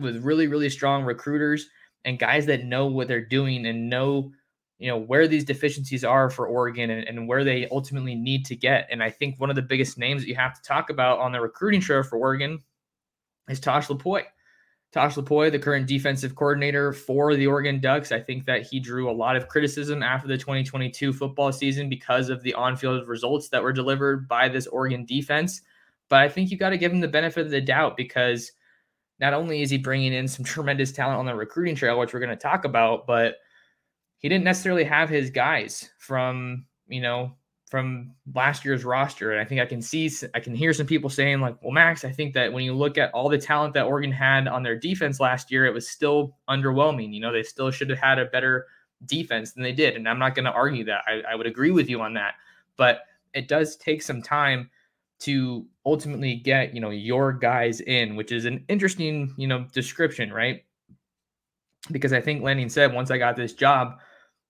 with 0.00 0.24
really 0.24 0.46
really 0.46 0.68
strong 0.68 1.04
recruiters 1.04 1.66
and 2.04 2.18
guys 2.18 2.46
that 2.46 2.64
know 2.64 2.86
what 2.86 3.08
they're 3.08 3.24
doing 3.24 3.66
and 3.66 3.88
know 3.88 4.32
you 4.80 4.88
know 4.88 4.96
where 4.96 5.28
these 5.28 5.44
deficiencies 5.44 6.04
are 6.04 6.30
for 6.30 6.46
Oregon 6.46 6.90
and, 6.90 7.06
and 7.06 7.28
where 7.28 7.44
they 7.44 7.68
ultimately 7.70 8.14
need 8.14 8.46
to 8.46 8.56
get. 8.56 8.88
And 8.90 9.02
I 9.02 9.10
think 9.10 9.38
one 9.38 9.50
of 9.50 9.56
the 9.56 9.62
biggest 9.62 9.98
names 9.98 10.22
that 10.22 10.28
you 10.28 10.34
have 10.36 10.54
to 10.54 10.62
talk 10.62 10.88
about 10.88 11.18
on 11.18 11.32
the 11.32 11.40
recruiting 11.40 11.82
show 11.82 12.02
for 12.02 12.18
Oregon 12.18 12.58
is 13.48 13.60
Tosh 13.60 13.88
Lupoi. 13.88 14.22
Tosh 14.90 15.16
Lupoi, 15.16 15.52
the 15.52 15.58
current 15.58 15.86
defensive 15.86 16.34
coordinator 16.34 16.94
for 16.94 17.36
the 17.36 17.46
Oregon 17.46 17.78
Ducks, 17.78 18.10
I 18.10 18.20
think 18.20 18.46
that 18.46 18.62
he 18.62 18.80
drew 18.80 19.08
a 19.08 19.12
lot 19.12 19.36
of 19.36 19.48
criticism 19.48 20.02
after 20.02 20.26
the 20.26 20.38
2022 20.38 21.12
football 21.12 21.52
season 21.52 21.90
because 21.90 22.30
of 22.30 22.42
the 22.42 22.54
on-field 22.54 23.06
results 23.06 23.50
that 23.50 23.62
were 23.62 23.74
delivered 23.74 24.26
by 24.26 24.48
this 24.48 24.66
Oregon 24.66 25.04
defense. 25.04 25.60
But 26.08 26.22
I 26.22 26.28
think 26.28 26.50
you 26.50 26.56
got 26.56 26.70
to 26.70 26.78
give 26.78 26.90
him 26.90 27.00
the 27.00 27.06
benefit 27.06 27.44
of 27.44 27.52
the 27.52 27.60
doubt 27.60 27.96
because 27.98 28.50
not 29.20 29.34
only 29.34 29.62
is 29.62 29.70
he 29.70 29.78
bringing 29.78 30.12
in 30.12 30.26
some 30.26 30.44
tremendous 30.44 30.92
talent 30.92 31.18
on 31.18 31.26
the 31.26 31.34
recruiting 31.34 31.74
trail, 31.74 31.98
which 31.98 32.12
we're 32.12 32.20
going 32.20 32.30
to 32.30 32.36
talk 32.36 32.64
about, 32.64 33.06
but 33.06 33.36
he 34.18 34.28
didn't 34.28 34.44
necessarily 34.44 34.84
have 34.84 35.08
his 35.08 35.30
guys 35.30 35.90
from 35.98 36.66
you 36.88 37.00
know 37.00 37.32
from 37.70 38.10
last 38.34 38.64
year's 38.64 38.84
roster. 38.84 39.30
And 39.30 39.40
I 39.40 39.44
think 39.44 39.60
I 39.60 39.64
can 39.64 39.80
see, 39.80 40.10
I 40.34 40.40
can 40.40 40.56
hear 40.56 40.72
some 40.72 40.86
people 40.86 41.08
saying, 41.08 41.40
like, 41.40 41.56
well, 41.62 41.70
Max, 41.70 42.04
I 42.04 42.10
think 42.10 42.34
that 42.34 42.52
when 42.52 42.64
you 42.64 42.74
look 42.74 42.98
at 42.98 43.12
all 43.14 43.28
the 43.28 43.38
talent 43.38 43.74
that 43.74 43.86
Oregon 43.86 44.10
had 44.10 44.48
on 44.48 44.64
their 44.64 44.76
defense 44.76 45.20
last 45.20 45.52
year, 45.52 45.66
it 45.66 45.72
was 45.72 45.88
still 45.88 46.36
underwhelming. 46.48 47.14
You 47.14 47.20
know, 47.20 47.32
they 47.32 47.44
still 47.44 47.70
should 47.70 47.88
have 47.88 48.00
had 48.00 48.18
a 48.18 48.24
better 48.24 48.66
defense 49.06 49.52
than 49.52 49.62
they 49.62 49.72
did. 49.72 49.94
And 49.94 50.08
I'm 50.08 50.18
not 50.18 50.34
going 50.34 50.46
to 50.46 50.50
argue 50.50 50.84
that. 50.86 51.02
I, 51.06 51.22
I 51.30 51.34
would 51.36 51.46
agree 51.46 51.70
with 51.70 51.88
you 51.88 52.00
on 52.00 52.12
that. 52.14 52.34
But 52.76 53.02
it 53.34 53.46
does 53.46 53.76
take 53.76 54.02
some 54.02 54.20
time 54.20 54.68
to 55.20 55.66
ultimately 55.84 56.36
get, 56.36 56.74
you 56.74 56.80
know, 56.80 56.90
your 56.90 57.32
guys 57.32 57.80
in, 57.80 58.16
which 58.16 58.32
is 58.32 58.44
an 58.46 58.64
interesting, 58.68 59.34
you 59.36 59.46
know, 59.46 59.66
description, 59.72 60.32
right? 60.32 60.64
Because 61.90 62.12
I 62.12 62.20
think 62.20 62.42
Lanning 62.42 62.68
said, 62.68 62.92
once 62.92 63.10
I 63.10 63.18
got 63.18 63.36
this 63.36 63.52
job, 63.52 63.98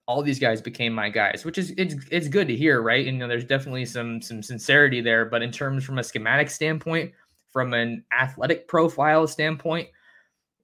all 0.07 0.23
these 0.23 0.39
guys 0.39 0.61
became 0.61 0.93
my 0.93 1.09
guys, 1.09 1.45
which 1.45 1.59
is 1.59 1.73
it's 1.77 1.95
it's 2.11 2.27
good 2.27 2.49
to 2.49 2.57
hear, 2.57 2.83
right? 2.83 3.07
And 3.07 3.17
you 3.17 3.21
know, 3.21 3.29
there's 3.29 3.45
definitely 3.45 3.85
some 3.85 4.21
some 4.21 4.43
sincerity 4.43 5.00
there, 5.00 5.25
but 5.25 5.43
in 5.43 5.53
terms 5.53 5.85
from 5.85 5.99
a 5.99 6.05
schematic 6.05 6.50
standpoint, 6.50 7.12
from 7.53 7.75
an 7.75 8.05
athletic 8.12 8.67
profile 8.67 9.27
standpoint, 9.27 9.89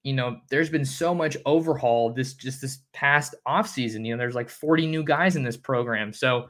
you 0.03 0.15
know, 0.15 0.39
there's 0.51 0.71
been 0.71 0.85
so 0.85 1.15
much 1.15 1.37
overhaul 1.47 2.13
this 2.13 2.35
just 2.35 2.61
this 2.61 2.79
past 2.93 3.35
offseason. 3.47 4.05
You 4.05 4.15
know, 4.15 4.19
there's 4.19 4.35
like 4.35 4.49
40 4.49 4.87
new 4.87 5.05
guys 5.05 5.37
in 5.37 5.45
this 5.45 5.57
program. 5.57 6.13
So 6.13 6.49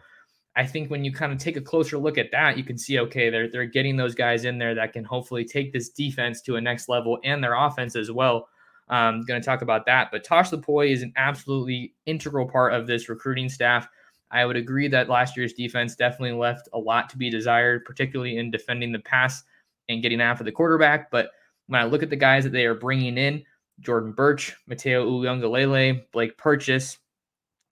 I 0.57 0.67
think 0.67 0.91
when 0.91 1.05
you 1.05 1.13
kind 1.13 1.33
of 1.33 1.39
take 1.39 1.57
a 1.57 1.61
closer 1.61 1.99
look 1.99 2.17
at 2.17 2.31
that, 2.33 2.57
you 2.57 2.65
can 2.65 2.79
see 2.79 2.99
okay, 2.99 3.29
they're 3.29 3.49
they're 3.49 3.67
getting 3.67 3.97
those 3.97 4.15
guys 4.15 4.45
in 4.45 4.59
there 4.59 4.75
that 4.75 4.93
can 4.93 5.05
hopefully 5.05 5.45
take 5.45 5.73
this 5.73 5.91
defense 5.91 6.41
to 6.43 6.57
a 6.57 6.61
next 6.61 6.89
level 6.89 7.19
and 7.25 7.45
their 7.45 7.55
offense 7.55 7.95
as 7.95 8.11
well. 8.11 8.49
Um, 8.89 9.17
I'm 9.17 9.25
going 9.25 9.41
to 9.41 9.45
talk 9.45 9.63
about 9.63 9.85
that. 9.87 10.11
But 10.11 10.25
Tosh 10.25 10.51
Lupoi 10.51 10.93
is 10.93 11.03
an 11.03 11.13
absolutely 11.17 11.95
integral 12.07 12.49
part 12.49 12.73
of 12.73 12.87
this 12.87 13.09
recruiting 13.09 13.49
staff. 13.49 13.89
I 14.31 14.45
would 14.45 14.57
agree 14.57 14.89
that 14.89 15.09
last 15.09 15.37
year's 15.37 15.53
defense 15.53 15.95
definitely 15.95 16.39
left 16.39 16.69
a 16.73 16.79
lot 16.79 17.11
to 17.11 17.19
be 17.19 17.31
desired, 17.31 17.85
particularly 17.85 18.39
in 18.39 18.51
defending 18.51 18.93
the 18.93 18.99
pass 19.01 19.43
and 19.89 20.03
getting 20.03 20.21
after 20.21 20.45
the 20.45 20.53
quarterback. 20.53 21.11
But 21.11 21.31
when 21.67 21.81
I 21.81 21.85
look 21.85 22.03
at 22.03 22.11
the 22.11 22.17
guys 22.17 22.45
that 22.45 22.51
they 22.51 22.65
are 22.65 22.75
bringing 22.75 23.19
in, 23.19 23.45
Jordan 23.81 24.13
Burch, 24.13 24.57
Mateo 24.67 25.09
Uiagalelei, 25.09 26.11
Blake 26.13 26.37
Purchase, 26.39 26.99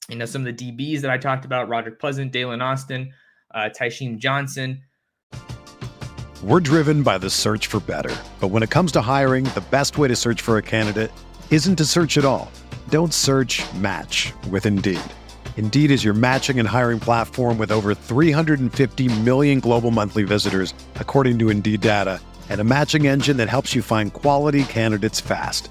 you 0.09 0.17
know, 0.17 0.25
some 0.27 0.47
of 0.47 0.57
the 0.57 0.73
DBs 0.73 1.01
that 1.01 1.11
I 1.11 1.19
talked 1.19 1.45
about, 1.45 1.69
Roderick 1.69 1.99
Pleasant, 1.99 2.33
Daylen 2.33 2.63
Austin, 2.63 3.13
uh, 3.55 3.71
Tysheem 3.79 4.19
Johnson, 4.19 4.83
we're 6.45 6.61
driven 6.61 7.03
by 7.03 7.17
the 7.17 7.31
search 7.31 7.69
for 7.69 7.81
better. 7.81 8.15
But 8.39 8.49
when 8.49 8.63
it 8.63 8.69
comes 8.69 8.93
to 8.93 9.01
hiring, 9.01 9.45
the 9.45 9.65
best 9.71 9.97
way 9.97 10.09
to 10.09 10.15
search 10.15 10.43
for 10.43 10.59
a 10.59 10.63
candidate 10.63 11.11
isn't 11.51 11.77
to 11.77 11.87
search 11.87 12.19
at 12.19 12.27
all. 12.27 12.53
Don't 12.91 13.15
search 13.15 13.63
match 13.77 14.35
with 14.51 14.67
Indeed. 14.67 15.01
Indeed 15.57 15.91
is 15.91 16.05
your 16.05 16.13
matching 16.13 16.59
and 16.59 16.69
hiring 16.69 17.01
platform 17.01 17.57
with 17.57 17.73
over 17.73 17.95
350 17.95 19.21
million 19.23 19.61
global 19.61 19.91
monthly 19.91 20.25
visitors, 20.25 20.75
according 20.97 21.39
to 21.39 21.49
Indeed 21.49 21.81
data, 21.81 22.21
and 22.51 22.61
a 22.61 22.65
matching 22.65 23.07
engine 23.07 23.39
that 23.39 23.49
helps 23.49 23.75
you 23.75 23.81
find 23.81 24.13
quality 24.13 24.65
candidates 24.65 25.21
fast. 25.23 25.71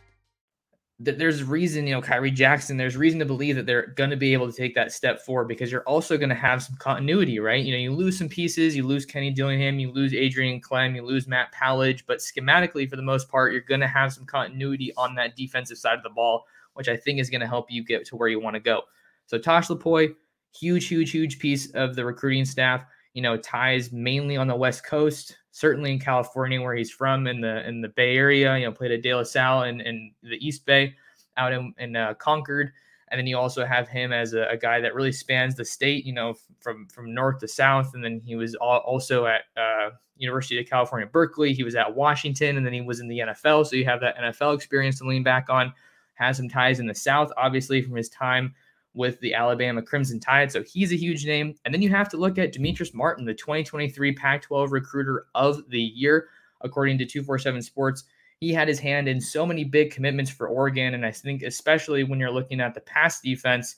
There's 1.03 1.43
reason, 1.43 1.87
you 1.87 1.93
know, 1.93 2.01
Khyree 2.01 2.33
Jackson, 2.33 2.77
there's 2.77 2.95
reason 2.95 3.19
to 3.19 3.25
believe 3.25 3.55
that 3.55 3.65
they're 3.65 3.87
going 3.87 4.09
to 4.09 4.17
be 4.17 4.33
able 4.33 4.51
to 4.51 4.55
take 4.55 4.75
that 4.75 4.91
step 4.91 5.21
forward 5.21 5.47
because 5.47 5.71
you're 5.71 5.83
also 5.83 6.17
going 6.17 6.29
to 6.29 6.35
have 6.35 6.61
some 6.61 6.75
continuity, 6.77 7.39
right? 7.39 7.63
You 7.63 7.71
know, 7.71 7.79
you 7.79 7.91
lose 7.91 8.17
some 8.17 8.29
pieces, 8.29 8.75
you 8.75 8.85
lose 8.85 9.05
Kenny 9.05 9.31
Dillingham, 9.31 9.79
you 9.79 9.91
lose 9.91 10.13
Adrian 10.13 10.61
Klemm, 10.61 10.95
you 10.95 11.03
lose 11.03 11.27
Matt 11.27 11.53
Powledge, 11.53 12.03
but 12.05 12.19
schematically, 12.19 12.89
for 12.89 12.97
the 12.97 13.01
most 13.01 13.29
part, 13.29 13.51
you're 13.51 13.61
going 13.61 13.81
to 13.81 13.87
have 13.87 14.13
some 14.13 14.25
continuity 14.25 14.93
on 14.95 15.15
that 15.15 15.35
defensive 15.35 15.77
side 15.77 15.97
of 15.97 16.03
the 16.03 16.09
ball, 16.09 16.45
which 16.73 16.87
I 16.89 16.97
think 16.97 17.19
is 17.19 17.29
going 17.29 17.41
to 17.41 17.47
help 17.47 17.71
you 17.71 17.83
get 17.83 18.05
to 18.07 18.15
where 18.15 18.29
you 18.29 18.39
want 18.39 18.55
to 18.55 18.59
go. 18.59 18.81
So 19.25 19.37
Tosh 19.37 19.69
Lupoi, 19.69 20.13
huge, 20.53 20.87
huge, 20.87 21.11
huge 21.11 21.39
piece 21.39 21.71
of 21.71 21.95
the 21.95 22.05
recruiting 22.05 22.45
staff. 22.45 22.83
You 23.13 23.21
know, 23.21 23.37
ties 23.37 23.91
mainly 23.91 24.37
on 24.37 24.47
the 24.47 24.55
West 24.55 24.85
Coast, 24.85 25.37
certainly 25.51 25.91
in 25.91 25.99
California, 25.99 26.61
where 26.61 26.75
he's 26.75 26.91
from, 26.91 27.27
in 27.27 27.41
the 27.41 27.67
in 27.67 27.81
the 27.81 27.89
Bay 27.89 28.15
Area. 28.17 28.57
You 28.57 28.65
know, 28.65 28.71
played 28.71 28.91
at 28.91 29.01
De 29.01 29.13
La 29.13 29.23
Salle 29.23 29.63
in, 29.63 29.81
in, 29.81 30.11
the 30.23 30.45
East 30.45 30.65
Bay, 30.65 30.95
out 31.37 31.53
in, 31.53 31.73
in 31.77 31.95
uh, 31.95 32.13
Concord. 32.15 32.71
And 33.09 33.19
then 33.19 33.27
you 33.27 33.37
also 33.37 33.65
have 33.65 33.89
him 33.89 34.13
as 34.13 34.33
a, 34.33 34.47
a, 34.47 34.55
guy 34.55 34.79
that 34.79 34.95
really 34.95 35.11
spans 35.11 35.53
the 35.55 35.65
state. 35.65 36.05
You 36.05 36.13
know, 36.13 36.35
from 36.59 36.87
from 36.87 37.13
north 37.13 37.39
to 37.39 37.47
south. 37.47 37.93
And 37.93 38.03
then 38.03 38.21
he 38.23 38.35
was 38.35 38.55
also 38.55 39.25
at 39.25 39.41
uh, 39.57 39.91
University 40.17 40.59
of 40.59 40.67
California, 40.67 41.07
Berkeley. 41.07 41.53
He 41.53 41.63
was 41.63 41.75
at 41.75 41.93
Washington, 41.93 42.57
and 42.57 42.65
then 42.65 42.73
he 42.73 42.81
was 42.81 42.99
in 42.99 43.07
the 43.07 43.19
NFL. 43.19 43.67
So 43.67 43.75
you 43.75 43.85
have 43.85 44.01
that 44.01 44.17
NFL 44.17 44.55
experience 44.55 44.99
to 44.99 45.05
lean 45.05 45.23
back 45.23 45.49
on. 45.49 45.73
Has 46.15 46.37
some 46.37 46.47
ties 46.47 46.79
in 46.79 46.85
the 46.85 46.95
South, 46.95 47.31
obviously, 47.35 47.81
from 47.81 47.95
his 47.95 48.09
time 48.09 48.53
with 48.93 49.19
the 49.21 49.33
Alabama 49.33 49.81
Crimson 49.81 50.19
Tide. 50.19 50.51
So 50.51 50.63
he's 50.63 50.91
a 50.91 50.97
huge 50.97 51.25
name. 51.25 51.55
And 51.63 51.73
then 51.73 51.81
you 51.81 51.89
have 51.89 52.09
to 52.09 52.17
look 52.17 52.37
at 52.37 52.51
Demetrius 52.51 52.93
Martin, 52.93 53.25
the 53.25 53.33
2023 53.33 54.13
Pac 54.13 54.41
12 54.43 54.71
recruiter 54.71 55.27
of 55.33 55.69
the 55.69 55.81
year, 55.81 56.29
according 56.61 56.97
to 56.97 57.05
247 57.05 57.61
Sports. 57.61 58.03
He 58.41 58.51
had 58.51 58.67
his 58.67 58.79
hand 58.79 59.07
in 59.07 59.21
so 59.21 59.45
many 59.45 59.63
big 59.63 59.91
commitments 59.91 60.31
for 60.31 60.47
Oregon. 60.47 60.93
And 60.93 61.05
I 61.05 61.11
think, 61.11 61.43
especially 61.43 62.03
when 62.03 62.19
you're 62.19 62.31
looking 62.31 62.59
at 62.59 62.73
the 62.73 62.81
pass 62.81 63.21
defense, 63.21 63.75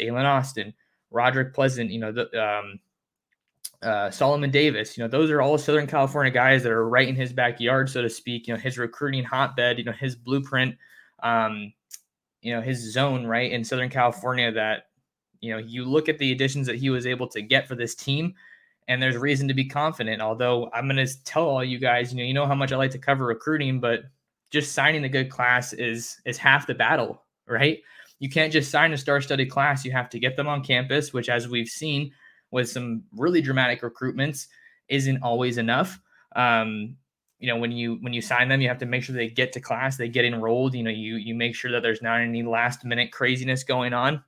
Daylen 0.00 0.24
Austin, 0.24 0.72
Roderick 1.10 1.52
Pleasant, 1.52 1.90
you 1.90 1.98
know, 1.98 2.12
the, 2.12 2.42
um, 2.42 2.78
uh, 3.82 4.10
Solomon 4.10 4.50
Davis, 4.50 4.96
you 4.96 5.04
know, 5.04 5.08
those 5.08 5.30
are 5.30 5.42
all 5.42 5.58
Southern 5.58 5.86
California 5.86 6.32
guys 6.32 6.62
that 6.62 6.72
are 6.72 6.88
right 6.88 7.06
in 7.06 7.14
his 7.14 7.34
backyard, 7.34 7.90
so 7.90 8.00
to 8.00 8.08
speak. 8.08 8.46
You 8.46 8.54
know, 8.54 8.60
his 8.60 8.78
recruiting 8.78 9.24
hotbed, 9.24 9.78
you 9.78 9.84
know, 9.84 9.92
his 9.92 10.16
blueprint. 10.16 10.76
Um, 11.22 11.72
you 12.44 12.54
know 12.54 12.60
his 12.60 12.92
zone 12.92 13.26
right 13.26 13.50
in 13.50 13.64
Southern 13.64 13.88
California 13.88 14.52
that 14.52 14.88
you 15.40 15.50
know 15.50 15.58
you 15.58 15.84
look 15.84 16.08
at 16.08 16.18
the 16.18 16.30
additions 16.30 16.66
that 16.66 16.76
he 16.76 16.90
was 16.90 17.06
able 17.06 17.26
to 17.28 17.40
get 17.40 17.66
for 17.66 17.74
this 17.74 17.94
team 17.94 18.34
and 18.86 19.02
there's 19.02 19.16
reason 19.16 19.48
to 19.48 19.54
be 19.54 19.64
confident. 19.64 20.20
Although 20.20 20.70
I'm 20.74 20.86
going 20.86 21.04
to 21.04 21.24
tell 21.24 21.48
all 21.48 21.64
you 21.64 21.78
guys 21.78 22.12
you 22.12 22.18
know 22.18 22.24
you 22.24 22.34
know 22.34 22.46
how 22.46 22.54
much 22.54 22.70
I 22.70 22.76
like 22.76 22.90
to 22.92 22.98
cover 22.98 23.24
recruiting 23.24 23.80
but 23.80 24.04
just 24.50 24.72
signing 24.72 25.04
a 25.04 25.08
good 25.08 25.30
class 25.30 25.72
is 25.72 26.20
is 26.26 26.38
half 26.38 26.66
the 26.66 26.74
battle 26.74 27.22
right? 27.48 27.80
You 28.20 28.28
can't 28.30 28.52
just 28.52 28.70
sign 28.70 28.92
a 28.92 28.98
star 28.98 29.20
study 29.20 29.44
class. 29.44 29.84
You 29.84 29.92
have 29.92 30.08
to 30.10 30.18
get 30.18 30.36
them 30.36 30.46
on 30.46 30.62
campus 30.62 31.14
which 31.14 31.30
as 31.30 31.48
we've 31.48 31.68
seen 31.68 32.12
with 32.50 32.68
some 32.68 33.04
really 33.16 33.40
dramatic 33.40 33.80
recruitments 33.80 34.48
isn't 34.88 35.22
always 35.22 35.56
enough. 35.56 35.98
Um, 36.36 36.96
you 37.44 37.50
know 37.50 37.58
when 37.58 37.72
you 37.72 37.98
when 38.00 38.14
you 38.14 38.22
sign 38.22 38.48
them 38.48 38.62
you 38.62 38.68
have 38.68 38.78
to 38.78 38.86
make 38.86 39.02
sure 39.02 39.14
they 39.14 39.28
get 39.28 39.52
to 39.52 39.60
class 39.60 39.98
they 39.98 40.08
get 40.08 40.24
enrolled 40.24 40.74
you 40.74 40.82
know 40.82 40.90
you 40.90 41.16
you 41.16 41.34
make 41.34 41.54
sure 41.54 41.70
that 41.70 41.82
there's 41.82 42.00
not 42.00 42.22
any 42.22 42.42
last 42.42 42.86
minute 42.86 43.12
craziness 43.12 43.62
going 43.62 43.92
on. 43.92 44.24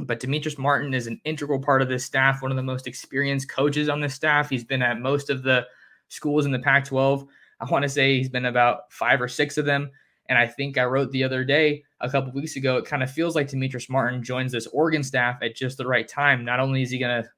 But 0.00 0.18
Demetrius 0.18 0.58
martin 0.58 0.92
is 0.92 1.06
an 1.06 1.20
integral 1.24 1.60
part 1.60 1.82
of 1.82 1.88
this 1.88 2.04
staff 2.04 2.42
one 2.42 2.50
of 2.50 2.56
the 2.56 2.62
most 2.64 2.88
experienced 2.88 3.48
coaches 3.48 3.88
on 3.88 4.00
the 4.00 4.08
staff. 4.08 4.50
He's 4.50 4.64
been 4.64 4.82
at 4.82 4.98
most 4.98 5.30
of 5.30 5.44
the 5.44 5.68
schools 6.08 6.44
in 6.44 6.50
the 6.50 6.58
pac 6.58 6.84
12 6.84 7.24
i 7.60 7.70
want 7.70 7.84
to 7.84 7.88
say 7.88 8.18
he's 8.18 8.28
been 8.28 8.44
about 8.44 8.92
five 8.92 9.22
or 9.22 9.28
six 9.28 9.56
of 9.56 9.64
them. 9.64 9.88
And 10.28 10.36
i 10.36 10.44
think 10.48 10.78
i 10.78 10.84
wrote 10.84 11.12
the 11.12 11.22
other 11.22 11.44
day 11.44 11.84
a 12.00 12.10
couple 12.10 12.32
weeks 12.32 12.56
ago 12.56 12.76
it 12.76 12.86
kind 12.86 13.04
of 13.04 13.10
feels 13.12 13.36
like 13.36 13.46
Demetrius 13.46 13.88
martin 13.88 14.24
joins 14.24 14.50
this 14.50 14.66
oregon 14.66 15.04
staff 15.04 15.38
at 15.42 15.54
just 15.54 15.78
the 15.78 15.86
right 15.86 16.08
time. 16.08 16.44
Not 16.44 16.58
only 16.58 16.82
is 16.82 16.90
he 16.90 16.98
going 16.98 17.22
to 17.22 17.30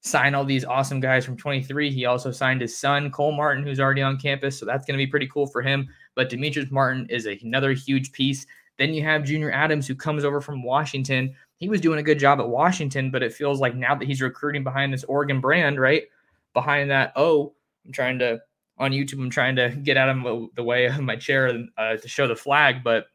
sign 0.00 0.34
all 0.34 0.44
these 0.44 0.64
awesome 0.64 1.00
guys 1.00 1.24
from 1.24 1.36
23. 1.36 1.90
He 1.90 2.06
also 2.06 2.30
signed 2.30 2.60
his 2.60 2.76
son, 2.76 3.10
Cole 3.10 3.32
Martin, 3.32 3.62
who's 3.62 3.80
already 3.80 4.02
on 4.02 4.18
campus. 4.18 4.58
So 4.58 4.64
that's 4.64 4.86
going 4.86 4.98
to 4.98 5.04
be 5.04 5.10
pretty 5.10 5.26
cool 5.26 5.46
for 5.46 5.62
him. 5.62 5.88
But 6.14 6.30
Demetrius 6.30 6.70
Martin 6.70 7.06
is 7.10 7.26
a, 7.26 7.38
another 7.42 7.72
huge 7.72 8.12
piece. 8.12 8.46
Then 8.78 8.94
you 8.94 9.02
have 9.02 9.24
Junior 9.24 9.52
Adams, 9.52 9.86
who 9.86 9.94
comes 9.94 10.24
over 10.24 10.40
from 10.40 10.62
Washington. 10.62 11.34
He 11.58 11.68
was 11.68 11.82
doing 11.82 11.98
a 11.98 12.02
good 12.02 12.18
job 12.18 12.40
at 12.40 12.48
Washington, 12.48 13.10
but 13.10 13.22
it 13.22 13.34
feels 13.34 13.60
like 13.60 13.74
now 13.74 13.94
that 13.94 14.08
he's 14.08 14.22
recruiting 14.22 14.64
behind 14.64 14.92
this 14.92 15.04
Oregon 15.04 15.40
brand, 15.40 15.78
right? 15.78 16.04
Behind 16.54 16.90
that, 16.90 17.12
oh, 17.14 17.52
I'm 17.84 17.92
trying 17.92 18.18
to, 18.20 18.40
on 18.78 18.92
YouTube, 18.92 19.20
I'm 19.20 19.28
trying 19.28 19.56
to 19.56 19.68
get 19.68 19.98
out 19.98 20.08
of 20.08 20.48
the 20.56 20.64
way 20.64 20.86
of 20.86 20.98
my 21.00 21.16
chair 21.16 21.62
uh, 21.76 21.96
to 21.96 22.08
show 22.08 22.26
the 22.26 22.34
flag. 22.34 22.82
But 22.82 23.08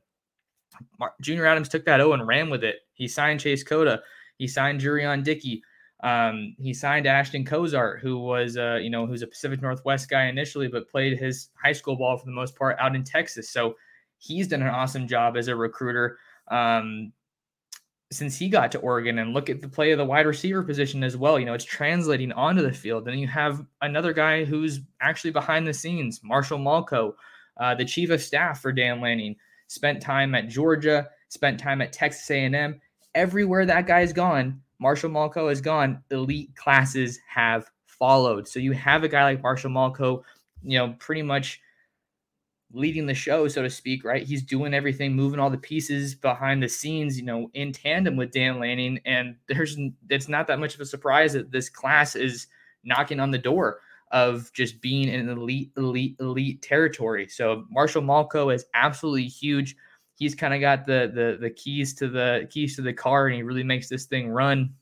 Junior 1.19 1.47
Adams 1.47 1.69
took 1.69 1.83
that 1.85 1.99
O 1.99 2.13
and 2.13 2.27
ran 2.27 2.51
with 2.51 2.63
it. 2.63 2.81
He 2.93 3.07
signed 3.07 3.39
Chase 3.39 3.63
Cota. 3.63 4.03
He 4.37 4.47
signed 4.47 4.81
Jurion 4.81 5.23
Dickey. 5.23 5.63
Um, 6.05 6.55
he 6.59 6.71
signed 6.71 7.07
Ashton 7.07 7.43
Cozart, 7.43 7.99
who 7.99 8.19
was, 8.19 8.57
uh, 8.57 8.75
you 8.75 8.91
know, 8.91 9.07
who's 9.07 9.23
a 9.23 9.27
Pacific 9.27 9.59
Northwest 9.59 10.07
guy 10.07 10.27
initially, 10.27 10.67
but 10.67 10.87
played 10.87 11.17
his 11.17 11.49
high 11.55 11.73
school 11.73 11.95
ball 11.95 12.15
for 12.15 12.27
the 12.27 12.31
most 12.31 12.55
part 12.55 12.77
out 12.79 12.95
in 12.95 13.03
Texas. 13.03 13.49
So 13.49 13.75
he's 14.19 14.47
done 14.47 14.61
an 14.61 14.67
awesome 14.67 15.07
job 15.07 15.35
as 15.35 15.47
a 15.47 15.55
recruiter 15.55 16.19
um, 16.51 17.11
since 18.11 18.37
he 18.37 18.49
got 18.49 18.71
to 18.73 18.77
Oregon. 18.79 19.17
And 19.17 19.33
look 19.33 19.49
at 19.49 19.63
the 19.63 19.67
play 19.67 19.93
of 19.93 19.97
the 19.97 20.05
wide 20.05 20.27
receiver 20.27 20.61
position 20.61 21.03
as 21.03 21.17
well. 21.17 21.39
You 21.39 21.45
know, 21.45 21.55
it's 21.55 21.65
translating 21.65 22.31
onto 22.33 22.61
the 22.61 22.71
field. 22.71 23.05
Then 23.05 23.17
you 23.17 23.27
have 23.27 23.65
another 23.81 24.13
guy 24.13 24.45
who's 24.45 24.81
actually 25.01 25.31
behind 25.31 25.65
the 25.65 25.73
scenes, 25.73 26.21
Marshall 26.23 26.59
Malchow, 26.59 27.15
uh, 27.59 27.73
the 27.73 27.83
chief 27.83 28.11
of 28.11 28.21
staff 28.21 28.61
for 28.61 28.71
Dan 28.71 29.01
Lanning, 29.01 29.35
spent 29.65 30.03
time 30.03 30.35
at 30.35 30.49
Georgia, 30.49 31.07
spent 31.29 31.59
time 31.59 31.81
at 31.81 31.93
Texas 31.93 32.29
A&M. 32.29 32.79
Everywhere 33.15 33.65
that 33.65 33.87
guy's 33.87 34.13
gone, 34.13 34.61
Marshall 34.79 35.09
Malchow 35.09 35.51
is 35.51 35.61
gone, 35.61 36.03
elite 36.11 36.55
classes 36.55 37.19
have 37.27 37.69
followed. 37.85 38.47
So 38.47 38.59
you 38.59 38.73
have 38.73 39.03
a 39.03 39.07
guy 39.07 39.23
like 39.23 39.41
Marshall 39.41 39.71
Malchow, 39.71 40.21
you 40.63 40.77
know, 40.77 40.95
pretty 40.99 41.21
much 41.21 41.61
leading 42.73 43.05
the 43.05 43.13
show, 43.13 43.47
so 43.47 43.61
to 43.61 43.69
speak, 43.69 44.03
right? 44.03 44.23
He's 44.23 44.43
doing 44.43 44.73
everything, 44.73 45.13
moving 45.13 45.39
all 45.39 45.49
the 45.49 45.57
pieces 45.57 46.13
behind 46.13 46.61
the 46.61 46.67
scenes, 46.67 47.17
you 47.17 47.25
know, 47.25 47.49
in 47.53 47.71
tandem 47.71 48.17
with 48.17 48.31
Dan 48.31 48.59
Lanning. 48.59 48.99
And 49.05 49.35
there's 49.47 49.77
it's 50.09 50.27
not 50.27 50.47
that 50.47 50.59
much 50.59 50.75
of 50.75 50.81
a 50.81 50.85
surprise 50.85 51.33
that 51.33 51.51
this 51.51 51.69
class 51.69 52.15
is 52.15 52.47
knocking 52.83 53.19
on 53.19 53.31
the 53.31 53.37
door 53.37 53.79
of 54.11 54.51
just 54.53 54.81
being 54.81 55.07
in 55.07 55.29
elite, 55.29 55.71
elite, 55.77 56.15
elite 56.19 56.61
territory. 56.61 57.27
So 57.27 57.65
Marshall 57.69 58.03
Malchow 58.03 58.53
is 58.53 58.65
absolutely 58.73 59.27
huge 59.27 59.75
he's 60.15 60.35
kind 60.35 60.53
of 60.53 60.61
got 60.61 60.85
the 60.85 61.11
the 61.13 61.37
the 61.39 61.49
keys 61.49 61.93
to 61.95 62.07
the 62.07 62.47
keys 62.49 62.75
to 62.75 62.81
the 62.81 62.93
car 62.93 63.27
and 63.27 63.35
he 63.35 63.43
really 63.43 63.63
makes 63.63 63.89
this 63.89 64.05
thing 64.05 64.29
run. 64.29 64.73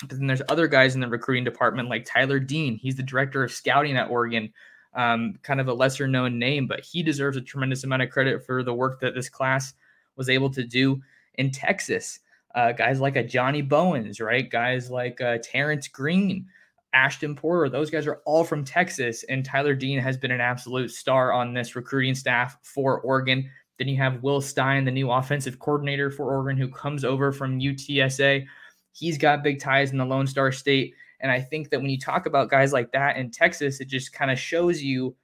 But 0.00 0.18
then 0.18 0.26
there's 0.26 0.42
other 0.48 0.66
guys 0.66 0.94
in 0.94 1.00
the 1.00 1.08
recruiting 1.08 1.44
department 1.44 1.88
like 1.88 2.04
Tyler 2.04 2.40
Dean. 2.40 2.76
He's 2.76 2.96
the 2.96 3.02
director 3.02 3.44
of 3.44 3.52
scouting 3.52 3.96
at 3.96 4.10
Oregon. 4.10 4.52
Um, 4.94 5.34
kind 5.42 5.60
of 5.60 5.66
a 5.66 5.74
lesser 5.74 6.06
known 6.06 6.38
name, 6.38 6.68
but 6.68 6.80
he 6.80 7.02
deserves 7.02 7.36
a 7.36 7.40
tremendous 7.40 7.82
amount 7.82 8.02
of 8.02 8.10
credit 8.10 8.46
for 8.46 8.62
the 8.62 8.74
work 8.74 9.00
that 9.00 9.14
this 9.14 9.28
class 9.28 9.74
was 10.16 10.28
able 10.28 10.50
to 10.50 10.62
do 10.62 11.02
in 11.34 11.50
Texas. 11.50 12.20
Uh, 12.54 12.70
guys 12.70 13.00
like 13.00 13.16
a 13.16 13.24
Johnny 13.24 13.62
Bowens, 13.62 14.20
right? 14.20 14.48
Guys 14.48 14.90
like 14.90 15.20
uh, 15.20 15.38
Terrence 15.42 15.88
Green, 15.88 16.46
Ashton 16.92 17.34
Porter, 17.34 17.68
those 17.68 17.90
guys 17.90 18.06
are 18.06 18.20
all 18.24 18.44
from 18.44 18.64
Texas. 18.64 19.24
And 19.24 19.44
Tyler 19.44 19.74
Dean 19.74 19.98
has 19.98 20.16
been 20.16 20.30
an 20.30 20.40
absolute 20.40 20.92
star 20.92 21.32
on 21.32 21.52
this 21.52 21.74
recruiting 21.74 22.14
staff 22.14 22.56
for 22.62 23.00
Oregon. 23.00 23.50
Then 23.78 23.88
you 23.88 23.96
have 23.96 24.22
Will 24.22 24.40
Stein, 24.40 24.84
the 24.84 24.90
new 24.90 25.10
offensive 25.10 25.58
coordinator 25.58 26.10
for 26.10 26.30
Oregon, 26.32 26.56
who 26.56 26.68
comes 26.68 27.04
over 27.04 27.32
from 27.32 27.60
UTSA. 27.60 28.46
He's 28.92 29.18
got 29.18 29.42
big 29.42 29.60
ties 29.60 29.90
in 29.90 29.98
the 29.98 30.04
Lone 30.04 30.26
Star 30.26 30.52
State. 30.52 30.94
And 31.20 31.30
I 31.30 31.40
think 31.40 31.70
that 31.70 31.80
when 31.80 31.90
you 31.90 31.98
talk 31.98 32.26
about 32.26 32.50
guys 32.50 32.72
like 32.72 32.92
that 32.92 33.16
in 33.16 33.30
Texas, 33.30 33.80
it 33.80 33.88
just 33.88 34.12
kind 34.12 34.30
of 34.30 34.38
shows 34.38 34.82
you 34.82 35.16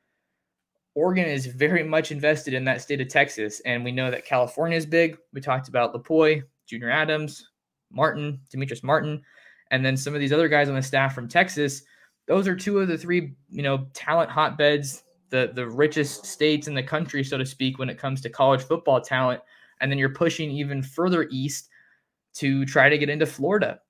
Oregon 0.95 1.27
is 1.27 1.47
very 1.47 1.85
much 1.85 2.11
invested 2.11 2.55
in 2.55 2.65
that 2.65 2.81
state 2.81 3.01
of 3.01 3.09
Texas. 3.09 3.61
And 3.61 3.85
we 3.85 3.93
know 3.93 4.11
that 4.11 4.25
California 4.25 4.77
is 4.77 4.87
big. 4.87 5.17
We 5.33 5.41
talked 5.41 5.69
about 5.69 5.95
Lupoi, 5.95 6.43
Junior 6.67 6.91
Adams, 6.91 7.49
Martin, 7.93 8.41
Demetrius 8.51 8.83
Martin, 8.83 9.23
and 9.71 9.85
then 9.85 9.97
some 9.97 10.15
of 10.15 10.21
these 10.21 10.33
other 10.33 10.49
guys 10.49 10.69
on 10.69 10.75
the 10.75 10.83
staff 10.83 11.15
from 11.15 11.29
Texas. 11.29 11.83
Those 12.27 12.49
are 12.49 12.57
two 12.57 12.81
of 12.81 12.89
the 12.89 12.99
three, 12.99 13.35
you 13.49 13.63
know, 13.63 13.87
talent 13.95 14.31
hotbeds 14.31 15.03
the 15.31 15.53
the 15.55 15.67
richest 15.67 16.27
states 16.27 16.69
in 16.69 16.75
the 16.75 16.83
country, 16.83 17.25
so 17.25 17.39
to 17.39 17.47
speak, 17.47 17.79
when 17.79 17.89
it 17.89 17.99
comes 17.99 18.21
to 18.21 18.29
college 18.29 18.63
football 18.63 19.01
talent. 19.01 19.41
And 19.81 19.91
then 19.91 19.99
you're 19.99 20.11
pushing 20.11 20.51
even 20.51 20.83
further 20.83 21.27
east 21.31 21.71
to 22.35 22.67
try 22.67 22.89
to 22.89 22.99
get 22.99 23.09
into 23.09 23.27
Florida. 23.27 23.81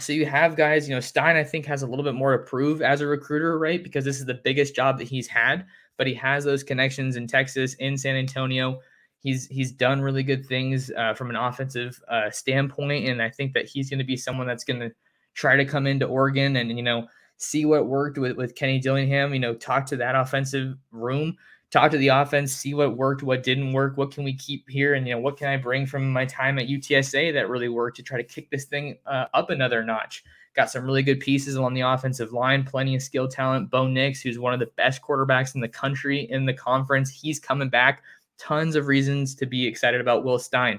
So 0.00 0.12
you 0.12 0.26
have 0.26 0.56
guys, 0.56 0.88
you 0.88 0.94
know, 0.94 1.00
Stein, 1.00 1.36
I 1.36 1.44
think, 1.44 1.66
has 1.66 1.82
a 1.82 1.86
little 1.86 2.04
bit 2.04 2.14
more 2.14 2.36
to 2.36 2.42
prove 2.42 2.82
as 2.82 3.00
a 3.00 3.06
recruiter, 3.06 3.58
right? 3.58 3.80
Because 3.82 4.04
this 4.04 4.18
is 4.18 4.26
the 4.26 4.40
biggest 4.42 4.74
job 4.74 4.98
that 4.98 5.06
he's 5.06 5.28
had, 5.28 5.66
but 5.96 6.08
he 6.08 6.14
has 6.14 6.42
those 6.42 6.64
connections 6.64 7.14
in 7.14 7.28
Texas, 7.28 7.74
in 7.74 7.96
San 7.96 8.16
Antonio. 8.16 8.80
He's 9.20 9.46
he's 9.46 9.72
done 9.72 10.02
really 10.02 10.22
good 10.22 10.44
things 10.46 10.90
uh, 10.90 11.14
from 11.14 11.30
an 11.30 11.36
offensive 11.36 12.02
uh, 12.08 12.30
standpoint, 12.30 13.08
and 13.08 13.22
I 13.22 13.30
think 13.30 13.54
that 13.54 13.66
he's 13.66 13.88
going 13.88 13.98
to 13.98 14.04
be 14.04 14.16
someone 14.16 14.46
that's 14.46 14.64
going 14.64 14.80
to 14.80 14.90
try 15.34 15.56
to 15.56 15.64
come 15.64 15.86
into 15.86 16.06
Oregon 16.06 16.56
and 16.56 16.76
you 16.76 16.82
know 16.82 17.06
see 17.36 17.64
what 17.64 17.86
worked 17.86 18.18
with, 18.18 18.36
with 18.36 18.54
Kenny 18.54 18.78
Dillingham, 18.78 19.34
you 19.34 19.40
know, 19.40 19.54
talk 19.54 19.86
to 19.86 19.96
that 19.96 20.14
offensive 20.14 20.76
room, 20.92 21.36
talk 21.70 21.90
to 21.90 21.98
the 21.98 22.08
offense, 22.08 22.52
see 22.52 22.74
what 22.74 22.96
worked, 22.96 23.22
what 23.22 23.42
didn't 23.42 23.72
work, 23.72 23.96
what 23.96 24.12
can 24.12 24.24
we 24.24 24.34
keep 24.34 24.68
here, 24.68 24.94
and 24.94 25.06
you 25.06 25.14
know 25.14 25.20
what 25.20 25.36
can 25.36 25.48
I 25.48 25.56
bring 25.56 25.86
from 25.86 26.12
my 26.12 26.24
time 26.24 26.58
at 26.58 26.68
UTSA 26.68 27.32
that 27.32 27.48
really 27.48 27.68
worked 27.68 27.96
to 27.96 28.02
try 28.02 28.16
to 28.16 28.24
kick 28.24 28.48
this 28.50 28.64
thing 28.64 28.96
uh, 29.06 29.26
up 29.34 29.50
another 29.50 29.84
notch. 29.84 30.24
Got 30.54 30.70
some 30.70 30.84
really 30.84 31.02
good 31.02 31.18
pieces 31.18 31.56
along 31.56 31.74
the 31.74 31.80
offensive 31.80 32.32
line, 32.32 32.62
plenty 32.62 32.94
of 32.94 33.02
skill 33.02 33.26
talent. 33.26 33.70
Bo 33.70 33.88
Nix, 33.88 34.20
who's 34.20 34.38
one 34.38 34.54
of 34.54 34.60
the 34.60 34.70
best 34.76 35.02
quarterbacks 35.02 35.56
in 35.56 35.60
the 35.60 35.68
country 35.68 36.30
in 36.30 36.46
the 36.46 36.54
conference, 36.54 37.10
he's 37.10 37.40
coming 37.40 37.68
back. 37.68 38.04
Tons 38.38 38.76
of 38.76 38.86
reasons 38.86 39.34
to 39.34 39.46
be 39.46 39.66
excited 39.66 40.00
about 40.00 40.24
Will 40.24 40.38
Stein. 40.38 40.78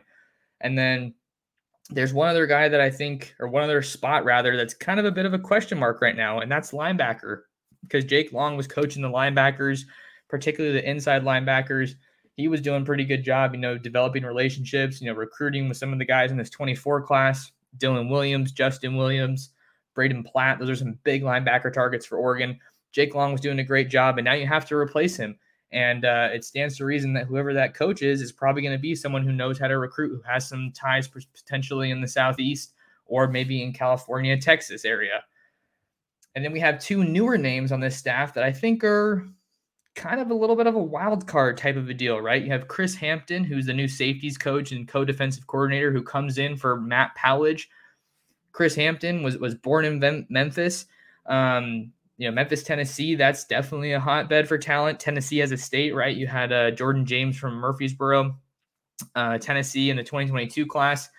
And 0.62 0.78
then 0.78 1.14
there's 1.90 2.14
one 2.14 2.30
other 2.30 2.48
guy 2.48 2.68
that 2.68 2.82
I 2.82 2.90
think, 2.90 3.36
or 3.40 3.48
one 3.48 3.64
other 3.64 3.82
spot 3.82 4.26
rather, 4.26 4.58
that's 4.58 4.74
kind 4.74 5.00
of 5.00 5.06
a 5.06 5.12
bit 5.12 5.26
of 5.26 5.34
a 5.34 5.40
question 5.40 5.78
mark 5.78 6.02
right 6.02 6.16
now, 6.16 6.40
and 6.40 6.52
that's 6.52 6.72
linebacker 6.72 7.42
because 7.84 8.06
Jake 8.06 8.34
Long 8.34 8.58
was 8.58 8.68
coaching 8.68 9.02
the 9.02 9.10
linebackers 9.10 9.86
particularly 10.28 10.76
the 10.80 10.90
inside 10.90 11.24
linebackers. 11.24 11.96
He 12.36 12.48
was 12.48 12.62
doing 12.62 12.82
a 12.82 12.86
pretty 12.86 13.06
good 13.06 13.24
job, 13.24 13.54
you 13.54 13.60
know, 13.60 13.78
developing 13.78 14.24
relationships, 14.24 15.02
you 15.02 15.08
know, 15.08 15.18
recruiting 15.18 15.70
with 15.70 15.78
some 15.78 15.94
of 15.94 16.00
the 16.00 16.06
guys 16.06 16.32
in 16.32 16.38
this 16.38 16.50
24 16.50 17.02
class, 17.04 17.52
Dylan 17.78 18.10
Williams, 18.10 18.52
Justin 18.52 18.96
Williams, 18.98 19.52
Braden 19.94 20.24
Platt. 20.24 20.60
Those 20.60 20.70
are 20.70 20.76
some 20.76 21.00
big 21.04 21.24
linebacker 21.24 21.72
targets 21.72 22.06
for 22.06 22.18
Oregon. 22.18 22.60
Jake 22.92 23.16
Long 23.16 23.32
was 23.32 23.42
doing 23.42 23.60
a 23.60 23.64
great 23.64 23.90
job, 23.90 24.18
and 24.18 24.26
now 24.26 24.34
you 24.34 24.48
have 24.48 24.66
to 24.68 24.76
replace 24.76 25.16
him. 25.16 25.38
And 25.72 26.06
uh, 26.06 26.30
it 26.32 26.46
stands 26.46 26.78
to 26.78 26.86
reason 26.86 27.14
that 27.14 27.26
whoever 27.26 27.54
that 27.54 27.74
coach 27.74 28.02
is 28.02 28.22
is 28.22 28.32
probably 28.32 28.62
going 28.62 28.76
to 28.76 28.82
be 28.82 28.96
someone 28.96 29.24
who 29.24 29.32
knows 29.32 29.60
how 29.60 29.68
to 29.68 29.78
recruit, 29.78 30.10
who 30.10 30.22
has 30.22 30.48
some 30.48 30.72
ties 30.74 31.08
potentially 31.08 31.92
in 31.92 32.02
the 32.02 32.08
Southeast 32.08 32.74
or 33.06 33.28
maybe 33.28 33.62
in 33.62 33.74
California, 33.74 34.40
Texas 34.40 34.86
area. 34.86 35.24
And 36.36 36.44
then 36.44 36.52
we 36.52 36.60
have 36.60 36.80
two 36.80 37.04
newer 37.04 37.38
names 37.38 37.72
on 37.72 37.80
this 37.80 37.96
staff 37.96 38.34
that 38.34 38.44
I 38.44 38.52
think 38.52 38.84
are 38.84 39.28
kind 39.96 40.20
of 40.20 40.30
a 40.30 40.34
little 40.34 40.56
bit 40.56 40.68
of 40.68 40.76
a 40.76 40.84
wild 40.84 41.26
card 41.26 41.58
type 41.58 41.78
of 41.78 41.90
a 41.90 41.94
deal, 41.94 42.20
right? 42.20 42.44
You 42.44 42.52
have 42.52 42.68
Chris 42.68 42.96
Hampton, 42.96 43.44
who's 43.44 43.66
the 43.66 43.74
new 43.74 43.88
safeties 43.88 44.38
coach 44.38 44.72
and 44.72 44.88
co-defensive 44.88 45.48
coordinator, 45.48 45.92
who 45.92 46.04
comes 46.04 46.38
in 46.38 46.58
for 46.58 46.80
Matt 46.80 47.12
Powledge. 47.18 47.68
Chris 48.52 48.76
Hampton 48.76 49.24
was 49.24 49.38
was 49.38 49.56
born 49.56 49.86
in 49.86 50.26
Memphis. 50.30 50.86
Um, 51.26 51.92
you 52.18 52.28
know, 52.28 52.34
Memphis, 52.34 52.64
Tennessee, 52.64 53.16
that's 53.16 53.46
definitely 53.46 53.94
a 53.94 54.00
hotbed 54.00 54.48
for 54.48 54.58
talent. 54.58 55.00
Tennessee 55.00 55.42
as 55.42 55.52
a 55.52 55.58
state, 55.58 55.94
right? 55.94 56.16
You 56.16 56.28
had 56.28 56.54
uh, 56.54 56.72
Jordan 56.72 57.06
James 57.06 57.38
from 57.38 57.56
Murfreesboro, 57.56 58.36
uh, 59.16 59.38
Tennessee 59.38 59.90
in 59.90 59.98
the 59.98 60.04
2022 60.04 60.66
class. 60.66 61.10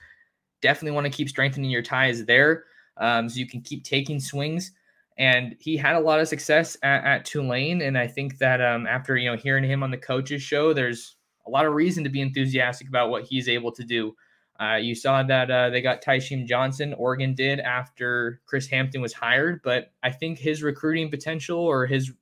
Definitely 0.63 0.95
want 0.95 1.05
to 1.05 1.13
keep 1.13 1.29
strengthening 1.29 1.71
your 1.71 1.83
ties 1.83 2.25
there 2.25 2.65
um, 2.97 3.29
so 3.29 3.39
you 3.39 3.47
can 3.47 3.61
keep 3.61 3.85
taking 3.85 4.19
swings 4.19 4.73
and 5.19 5.57
he 5.59 5.77
had 5.77 5.97
a 5.97 6.01
lot 6.01 6.21
of 6.21 6.29
success 6.29 6.77
at, 6.83 7.05
at 7.05 7.25
Tulane. 7.25 7.83
And 7.83 7.97
I 7.97 8.07
think 8.07 8.39
that 8.39 8.61
um, 8.61 8.87
after 8.87 9.17
you 9.17 9.31
know 9.31 9.37
hearing 9.37 9.65
him 9.65 9.83
on 9.83 9.91
the 9.91 9.97
coaches 9.97 10.43
show, 10.43 10.73
there's 10.73 11.17
a 11.47 11.51
lot 11.51 11.67
of 11.67 11.75
reason 11.75 12.05
to 12.05 12.11
be 12.11 12.21
enthusiastic 12.21 12.89
about 12.89 13.11
what 13.11 13.25
he's 13.25 13.49
able 13.49 13.73
to 13.73 13.85
do. 13.85 14.15
Uh, 14.61 14.77
you 14.77 14.95
saw 14.95 15.23
that 15.23 15.51
uh, 15.51 15.71
they 15.71 15.83
got 15.83 16.03
Tysheem 16.03 16.47
Johnson, 16.47 16.95
Oregon 16.95 17.35
did 17.35 17.61
after 17.61 18.41
Chris 18.47 18.67
Hampton 18.67 19.03
was 19.03 19.13
hired, 19.13 19.61
but 19.63 19.93
I 20.03 20.11
think 20.11 20.39
his 20.39 20.63
recruiting 20.63 21.11
potential 21.11 21.59
or 21.59 21.87
his 21.87 22.13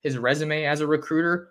his 0.00 0.18
resume 0.18 0.64
as 0.64 0.80
a 0.80 0.86
recruiter 0.86 1.48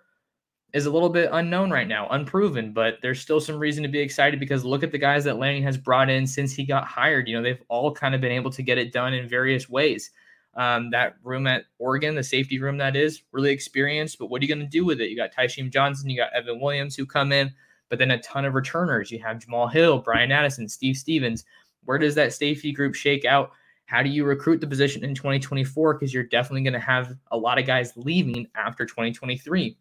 is 0.72 0.86
a 0.86 0.90
little 0.90 1.08
bit 1.08 1.30
unknown 1.32 1.70
right 1.70 1.88
now, 1.88 2.08
unproven, 2.10 2.72
but 2.72 2.98
there's 3.00 3.20
still 3.20 3.40
some 3.40 3.58
reason 3.58 3.82
to 3.82 3.88
be 3.88 4.00
excited 4.00 4.40
because 4.40 4.64
look 4.64 4.82
at 4.82 4.92
the 4.92 4.98
guys 4.98 5.24
that 5.24 5.38
Lanning 5.38 5.62
has 5.62 5.76
brought 5.76 6.10
in 6.10 6.26
since 6.26 6.52
he 6.52 6.64
got 6.64 6.84
hired. 6.84 7.28
You 7.28 7.36
know, 7.36 7.42
they've 7.42 7.62
all 7.68 7.92
kind 7.92 8.14
of 8.14 8.20
been 8.20 8.32
able 8.32 8.50
to 8.50 8.62
get 8.62 8.78
it 8.78 8.92
done 8.92 9.14
in 9.14 9.28
various 9.28 9.68
ways. 9.68 10.10
Um, 10.54 10.90
that 10.90 11.16
room 11.22 11.46
at 11.46 11.64
Oregon, 11.78 12.14
the 12.14 12.22
safety 12.22 12.58
room 12.58 12.78
that 12.78 12.96
is, 12.96 13.22
really 13.32 13.52
experienced. 13.52 14.18
But 14.18 14.26
what 14.26 14.40
are 14.40 14.44
you 14.44 14.54
going 14.54 14.66
to 14.66 14.70
do 14.70 14.84
with 14.84 15.00
it? 15.00 15.10
You 15.10 15.16
got 15.16 15.34
Tysheem 15.34 15.70
Johnson, 15.70 16.10
you 16.10 16.16
got 16.16 16.32
Evan 16.34 16.60
Williams 16.60 16.96
who 16.96 17.06
come 17.06 17.30
in, 17.32 17.52
but 17.88 17.98
then 17.98 18.10
a 18.10 18.20
ton 18.20 18.44
of 18.44 18.54
returners. 18.54 19.10
You 19.10 19.18
have 19.20 19.38
Jamal 19.38 19.68
Hill, 19.68 19.98
Brian 19.98 20.32
Addison, 20.32 20.68
Steve 20.68 20.96
Stephens. 20.96 21.44
Where 21.84 21.98
does 21.98 22.14
that 22.16 22.32
safety 22.32 22.72
group 22.72 22.94
shake 22.94 23.24
out? 23.24 23.52
How 23.86 24.02
do 24.02 24.10
you 24.10 24.24
recruit 24.24 24.60
the 24.60 24.66
position 24.66 25.04
in 25.04 25.14
2024? 25.14 25.94
Because 25.94 26.12
you're 26.12 26.24
definitely 26.24 26.62
going 26.62 26.72
to 26.72 26.80
have 26.80 27.14
a 27.30 27.36
lot 27.36 27.58
of 27.58 27.66
guys 27.66 27.92
leaving 27.96 28.48
after 28.56 28.84
2023. 28.84 29.76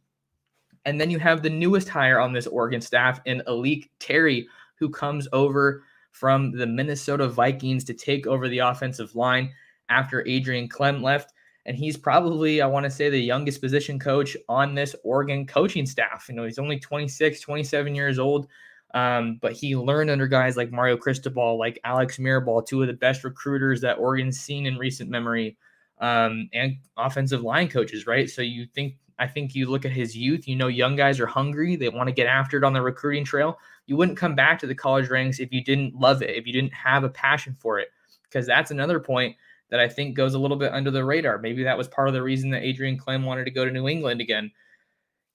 And 0.85 1.01
then 1.01 1.09
you 1.09 1.17
have 1.17 1.41
the 1.41 1.49
newest 1.49 1.89
hire 1.89 2.19
on 2.19 2.31
this 2.31 2.45
Oregon 2.45 2.81
staff 2.81 3.19
in 3.25 3.41
A'lique 3.47 3.89
Terry, 3.99 4.47
who 4.75 4.89
comes 4.89 5.27
over 5.33 5.83
from 6.11 6.51
the 6.51 6.67
Minnesota 6.67 7.27
Vikings 7.27 7.83
to 7.85 7.93
take 7.93 8.27
over 8.27 8.47
the 8.47 8.59
offensive 8.59 9.15
line 9.15 9.51
after 9.89 10.25
Adrian 10.27 10.69
Klemm 10.69 11.01
left. 11.01 11.33
And 11.65 11.75
he's 11.75 11.97
probably, 11.97 12.61
I 12.61 12.67
want 12.67 12.83
to 12.83 12.91
say, 12.91 13.09
the 13.09 13.19
youngest 13.19 13.59
position 13.59 13.97
coach 13.97 14.37
on 14.47 14.75
this 14.75 14.95
Oregon 15.03 15.47
coaching 15.47 15.85
staff. 15.85 16.27
You 16.29 16.35
know, 16.35 16.43
he's 16.43 16.59
only 16.59 16.79
26, 16.79 17.41
27 17.41 17.95
years 17.95 18.19
old. 18.19 18.47
Um, 18.93 19.39
but 19.41 19.51
he 19.51 19.75
learned 19.75 20.09
under 20.09 20.27
guys 20.27 20.55
like 20.55 20.71
Mario 20.71 20.95
Cristobal, 20.95 21.57
like 21.57 21.79
Alex 21.83 22.17
Mirabal, 22.17 22.65
two 22.65 22.81
of 22.81 22.87
the 22.87 22.93
best 22.93 23.25
recruiters 23.25 23.81
that 23.81 23.97
Oregon's 23.97 24.39
seen 24.39 24.65
in 24.65 24.77
recent 24.77 25.09
memory, 25.09 25.57
um, 25.99 26.49
and 26.53 26.77
offensive 26.95 27.41
line 27.41 27.67
coaches, 27.67 28.07
right? 28.07 28.29
So 28.29 28.41
you 28.41 28.65
think, 28.73 28.95
I 29.19 29.27
think 29.27 29.53
you 29.53 29.69
look 29.69 29.85
at 29.85 29.91
his 29.91 30.15
youth, 30.15 30.47
you 30.47 30.55
know, 30.55 30.67
young 30.67 30.95
guys 30.95 31.19
are 31.19 31.27
hungry. 31.27 31.75
They 31.75 31.89
want 31.89 32.07
to 32.07 32.13
get 32.13 32.27
after 32.27 32.57
it 32.57 32.63
on 32.63 32.71
the 32.71 32.81
recruiting 32.81 33.25
trail. 33.25 33.59
You 33.85 33.97
wouldn't 33.97 34.17
come 34.17 34.35
back 34.35 34.59
to 34.59 34.67
the 34.67 34.75
college 34.75 35.09
ranks 35.09 35.39
if 35.39 35.51
you 35.51 35.61
didn't 35.61 35.95
love 35.95 36.21
it, 36.21 36.29
if 36.29 36.47
you 36.47 36.53
didn't 36.53 36.73
have 36.73 37.03
a 37.03 37.09
passion 37.09 37.55
for 37.59 37.79
it, 37.79 37.89
because 38.23 38.45
that's 38.45 38.71
another 38.71 38.99
point 38.99 39.35
that 39.69 39.79
I 39.79 39.87
think 39.87 40.15
goes 40.15 40.33
a 40.33 40.39
little 40.39 40.57
bit 40.57 40.73
under 40.73 40.91
the 40.91 41.03
radar. 41.03 41.39
Maybe 41.39 41.63
that 41.63 41.77
was 41.77 41.87
part 41.87 42.07
of 42.07 42.13
the 42.13 42.21
reason 42.21 42.49
that 42.51 42.63
Adrian 42.63 42.97
Klemm 42.97 43.25
wanted 43.25 43.45
to 43.45 43.51
go 43.51 43.65
to 43.65 43.71
New 43.71 43.87
England 43.87 44.21
again, 44.21 44.51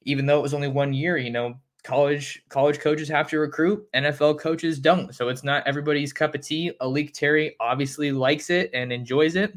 even 0.03 0.27
though 0.27 0.39
it 0.39 0.43
was 0.43 0.55
only 0.55 0.69
one 0.69 0.93
year. 0.93 1.17
You 1.17 1.31
know, 1.31 1.59
college 1.83 2.43
college 2.49 2.79
coaches 2.79 3.09
have 3.09 3.29
to 3.31 3.39
recruit, 3.39 3.87
NFL 3.93 4.39
coaches 4.39 4.79
don't. 4.79 5.15
So 5.15 5.29
it's 5.29 5.45
not 5.45 5.67
everybody's 5.67 6.13
cup 6.13 6.35
of 6.35 6.43
tea. 6.43 6.73
A'lique 6.81 7.13
Terry 7.13 7.57
obviously 7.61 8.13
likes 8.13 8.51
it 8.51 8.71
and 8.73 8.93
enjoys 8.93 9.37
it. 9.37 9.57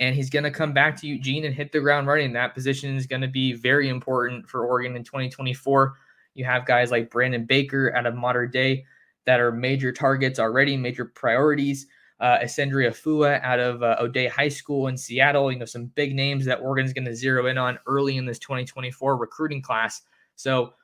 And 0.00 0.16
he's 0.16 0.30
going 0.30 0.42
to 0.42 0.50
come 0.50 0.72
back 0.72 0.96
to 0.96 1.06
Eugene 1.06 1.44
and 1.44 1.54
hit 1.54 1.70
the 1.70 1.78
ground 1.78 2.08
running. 2.08 2.32
That 2.32 2.54
position 2.54 2.96
is 2.96 3.06
going 3.06 3.22
to 3.22 3.28
be 3.28 3.52
very 3.52 3.88
important 3.88 4.48
for 4.48 4.66
Oregon 4.66 4.96
in 4.96 5.04
2024. 5.04 5.94
You 6.34 6.44
have 6.44 6.66
guys 6.66 6.90
like 6.90 7.08
Brandon 7.08 7.44
Baker 7.44 7.94
out 7.94 8.04
of 8.04 8.16
Mater 8.16 8.48
Dei 8.48 8.84
that 9.26 9.38
are 9.38 9.52
major 9.52 9.92
targets 9.92 10.40
already, 10.40 10.76
major 10.76 11.04
priorities 11.04 11.86
uh, 12.20 12.38
Afua 12.38 13.42
out 13.42 13.60
of 13.60 13.82
uh, 13.82 13.96
O'Dea 14.00 14.28
High 14.28 14.48
School 14.48 14.88
in 14.88 14.96
Seattle. 14.96 15.52
You 15.52 15.58
know, 15.58 15.64
some 15.64 15.86
big 15.86 16.14
names 16.14 16.44
that 16.46 16.60
Oregon's 16.60 16.92
going 16.92 17.04
to 17.04 17.14
zero 17.14 17.46
in 17.46 17.58
on 17.58 17.78
early 17.86 18.16
in 18.16 18.24
this 18.24 18.38
2024 18.38 19.16
recruiting 19.16 19.62
class. 19.62 20.02
So, 20.34 20.74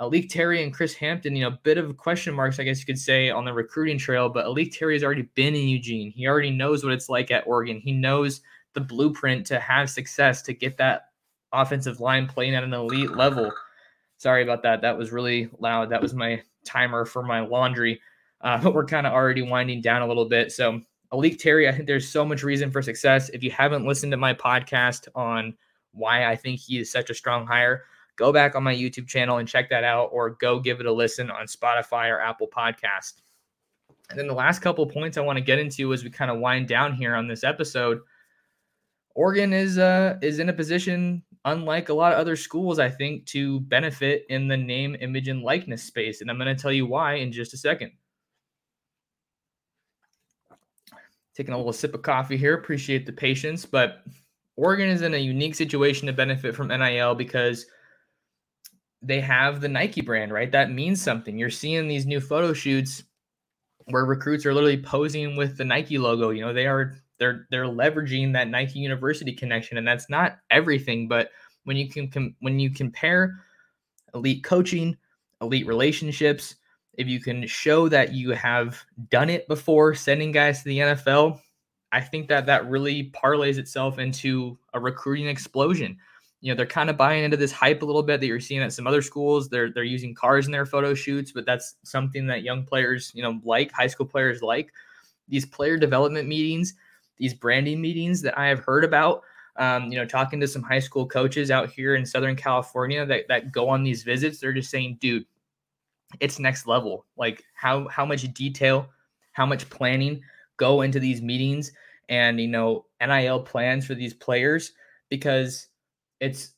A'lique 0.00 0.30
Terry 0.30 0.62
and 0.64 0.74
Chris 0.74 0.94
Hampton, 0.94 1.36
you 1.36 1.42
know, 1.42 1.54
a 1.54 1.60
bit 1.62 1.78
of 1.78 1.96
question 1.96 2.34
marks, 2.34 2.58
I 2.58 2.64
guess 2.64 2.80
you 2.80 2.86
could 2.86 2.98
say, 2.98 3.30
on 3.30 3.44
the 3.44 3.52
recruiting 3.52 3.98
trail. 3.98 4.28
But 4.28 4.46
A'lique 4.46 4.76
Terry 4.76 4.94
has 4.94 5.04
already 5.04 5.28
been 5.34 5.54
in 5.54 5.68
Eugene. 5.68 6.10
He 6.10 6.26
already 6.26 6.50
knows 6.50 6.82
what 6.82 6.92
it's 6.92 7.08
like 7.08 7.30
at 7.30 7.46
Oregon. 7.46 7.78
He 7.78 7.92
knows 7.92 8.40
the 8.74 8.80
blueprint 8.80 9.46
to 9.46 9.60
have 9.60 9.90
success 9.90 10.42
to 10.42 10.54
get 10.54 10.76
that 10.78 11.10
offensive 11.52 12.00
line 12.00 12.26
playing 12.26 12.54
at 12.54 12.64
an 12.64 12.72
elite 12.72 13.12
level. 13.12 13.52
Sorry 14.16 14.42
about 14.42 14.62
that. 14.62 14.82
That 14.82 14.98
was 14.98 15.12
really 15.12 15.50
loud. 15.58 15.90
That 15.90 16.02
was 16.02 16.14
my 16.14 16.42
timer 16.64 17.04
for 17.04 17.22
my 17.22 17.40
laundry 17.40 18.00
uh, 18.42 18.58
but 18.62 18.74
we're 18.74 18.84
kind 18.84 19.06
of 19.06 19.12
already 19.12 19.42
winding 19.42 19.80
down 19.80 20.02
a 20.02 20.06
little 20.06 20.24
bit. 20.24 20.52
So, 20.52 20.80
A'lique 21.12 21.38
Terry, 21.38 21.68
I 21.68 21.72
think 21.72 21.86
there's 21.86 22.08
so 22.08 22.24
much 22.24 22.42
reason 22.42 22.70
for 22.70 22.80
success. 22.80 23.28
If 23.30 23.42
you 23.42 23.50
haven't 23.50 23.86
listened 23.86 24.12
to 24.12 24.16
my 24.16 24.32
podcast 24.32 25.08
on 25.14 25.54
why 25.92 26.24
I 26.24 26.36
think 26.36 26.58
he 26.58 26.78
is 26.78 26.90
such 26.90 27.10
a 27.10 27.14
strong 27.14 27.46
hire, 27.46 27.84
go 28.16 28.32
back 28.32 28.54
on 28.54 28.62
my 28.62 28.74
YouTube 28.74 29.06
channel 29.06 29.36
and 29.36 29.46
check 29.46 29.68
that 29.70 29.84
out, 29.84 30.08
or 30.12 30.30
go 30.30 30.58
give 30.58 30.80
it 30.80 30.86
a 30.86 30.92
listen 30.92 31.30
on 31.30 31.46
Spotify 31.46 32.10
or 32.10 32.20
Apple 32.20 32.48
Podcast. 32.48 33.14
And 34.10 34.18
then 34.18 34.26
the 34.26 34.34
last 34.34 34.60
couple 34.60 34.86
points 34.86 35.16
I 35.16 35.22
want 35.22 35.36
to 35.36 35.44
get 35.44 35.58
into 35.58 35.92
as 35.92 36.02
we 36.02 36.10
kind 36.10 36.30
of 36.30 36.38
wind 36.38 36.68
down 36.68 36.94
here 36.94 37.14
on 37.14 37.28
this 37.28 37.44
episode. 37.44 38.00
Oregon 39.14 39.52
is 39.52 39.78
uh 39.78 40.18
is 40.22 40.38
in 40.38 40.48
a 40.48 40.52
position, 40.54 41.22
unlike 41.44 41.90
a 41.90 41.94
lot 41.94 42.14
of 42.14 42.18
other 42.18 42.36
schools, 42.36 42.78
I 42.78 42.88
think, 42.88 43.26
to 43.26 43.60
benefit 43.60 44.24
in 44.30 44.48
the 44.48 44.56
name, 44.56 44.96
image, 45.00 45.28
and 45.28 45.42
likeness 45.42 45.82
space. 45.82 46.20
And 46.20 46.30
I'm 46.30 46.38
going 46.38 46.54
to 46.54 46.60
tell 46.60 46.72
you 46.72 46.86
why 46.86 47.14
in 47.14 47.32
just 47.32 47.52
a 47.52 47.58
second. 47.58 47.92
Taking 51.34 51.54
a 51.54 51.56
little 51.56 51.72
sip 51.72 51.94
of 51.94 52.02
coffee 52.02 52.36
here. 52.36 52.54
Appreciate 52.54 53.06
the 53.06 53.12
patience, 53.12 53.64
but 53.64 54.04
Oregon 54.56 54.88
is 54.88 55.02
in 55.02 55.14
a 55.14 55.18
unique 55.18 55.54
situation 55.54 56.06
to 56.06 56.12
benefit 56.12 56.54
from 56.54 56.68
NIL 56.68 57.14
because 57.14 57.66
they 59.00 59.20
have 59.20 59.60
the 59.60 59.68
Nike 59.68 60.00
brand, 60.00 60.32
right? 60.32 60.52
That 60.52 60.70
means 60.70 61.02
something. 61.02 61.38
You're 61.38 61.50
seeing 61.50 61.88
these 61.88 62.06
new 62.06 62.20
photo 62.20 62.52
shoots 62.52 63.02
where 63.86 64.04
recruits 64.04 64.46
are 64.46 64.54
literally 64.54 64.80
posing 64.80 65.36
with 65.36 65.56
the 65.56 65.64
Nike 65.64 65.98
logo. 65.98 66.30
You 66.30 66.42
know, 66.42 66.52
they 66.52 66.66
are 66.66 66.94
they're 67.18 67.46
they're 67.50 67.64
leveraging 67.64 68.32
that 68.32 68.48
Nike 68.48 68.78
University 68.78 69.32
connection, 69.32 69.78
and 69.78 69.86
that's 69.86 70.08
not 70.08 70.38
everything. 70.50 71.08
But 71.08 71.30
when 71.64 71.76
you 71.76 71.88
can 71.88 72.10
com- 72.10 72.36
when 72.40 72.58
you 72.58 72.70
compare 72.70 73.34
elite 74.14 74.44
coaching, 74.44 74.96
elite 75.40 75.66
relationships, 75.66 76.56
if 76.94 77.08
you 77.08 77.20
can 77.20 77.46
show 77.46 77.88
that 77.88 78.12
you 78.12 78.30
have 78.30 78.84
done 79.10 79.30
it 79.30 79.48
before 79.48 79.94
sending 79.94 80.32
guys 80.32 80.58
to 80.58 80.64
the 80.68 80.78
NFL, 80.78 81.40
I 81.90 82.00
think 82.00 82.28
that 82.28 82.46
that 82.46 82.68
really 82.68 83.10
parlays 83.10 83.58
itself 83.58 83.98
into 83.98 84.58
a 84.74 84.80
recruiting 84.80 85.26
explosion. 85.26 85.98
you 86.40 86.50
know 86.52 86.56
they're 86.56 86.66
kind 86.66 86.90
of 86.90 86.96
buying 86.96 87.24
into 87.24 87.36
this 87.36 87.52
hype 87.52 87.82
a 87.82 87.84
little 87.84 88.02
bit 88.02 88.20
that 88.20 88.26
you're 88.26 88.40
seeing 88.40 88.62
at 88.62 88.72
some 88.72 88.86
other 88.86 89.02
schools. 89.02 89.48
They're 89.48 89.70
they're 89.70 89.84
using 89.84 90.14
cars 90.14 90.46
in 90.46 90.52
their 90.52 90.66
photo 90.66 90.94
shoots, 90.94 91.32
but 91.32 91.46
that's 91.46 91.76
something 91.84 92.26
that 92.26 92.42
young 92.42 92.64
players, 92.64 93.12
you 93.14 93.22
know, 93.22 93.40
like 93.44 93.72
high 93.72 93.86
school 93.86 94.06
players 94.06 94.42
like. 94.42 94.72
These 95.28 95.46
player 95.46 95.76
development 95.78 96.28
meetings, 96.28 96.74
these 97.16 97.32
branding 97.34 97.80
meetings 97.80 98.22
that 98.22 98.38
I 98.38 98.48
have 98.48 98.60
heard 98.60 98.84
about. 98.84 99.22
Um, 99.56 99.92
you 99.92 99.98
know, 99.98 100.06
talking 100.06 100.40
to 100.40 100.48
some 100.48 100.62
high 100.62 100.78
school 100.78 101.06
coaches 101.06 101.50
out 101.50 101.70
here 101.70 101.94
in 101.94 102.06
Southern 102.06 102.36
California 102.36 103.04
that 103.04 103.28
that 103.28 103.52
go 103.52 103.68
on 103.68 103.82
these 103.82 104.02
visits, 104.02 104.40
they're 104.40 104.54
just 104.54 104.70
saying, 104.70 104.96
dude, 105.00 105.26
it's 106.20 106.38
next 106.38 106.66
level. 106.66 107.06
Like 107.16 107.44
how 107.54 107.88
how 107.88 108.04
much 108.04 108.32
detail, 108.34 108.88
how 109.32 109.46
much 109.46 109.68
planning 109.70 110.22
go 110.56 110.82
into 110.82 111.00
these 111.00 111.22
meetings 111.22 111.72
and 112.08 112.40
you 112.40 112.48
know 112.48 112.84
NIL 113.00 113.40
plans 113.40 113.86
for 113.86 113.94
these 113.94 114.14
players 114.14 114.72
because 115.08 115.68
it's 116.20 116.54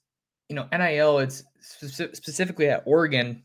you 0.48 0.56
know 0.56 0.66
NIL 0.72 1.18
it's 1.20 1.44
spe- 1.60 2.14
specifically 2.14 2.68
at 2.68 2.82
Oregon 2.86 3.42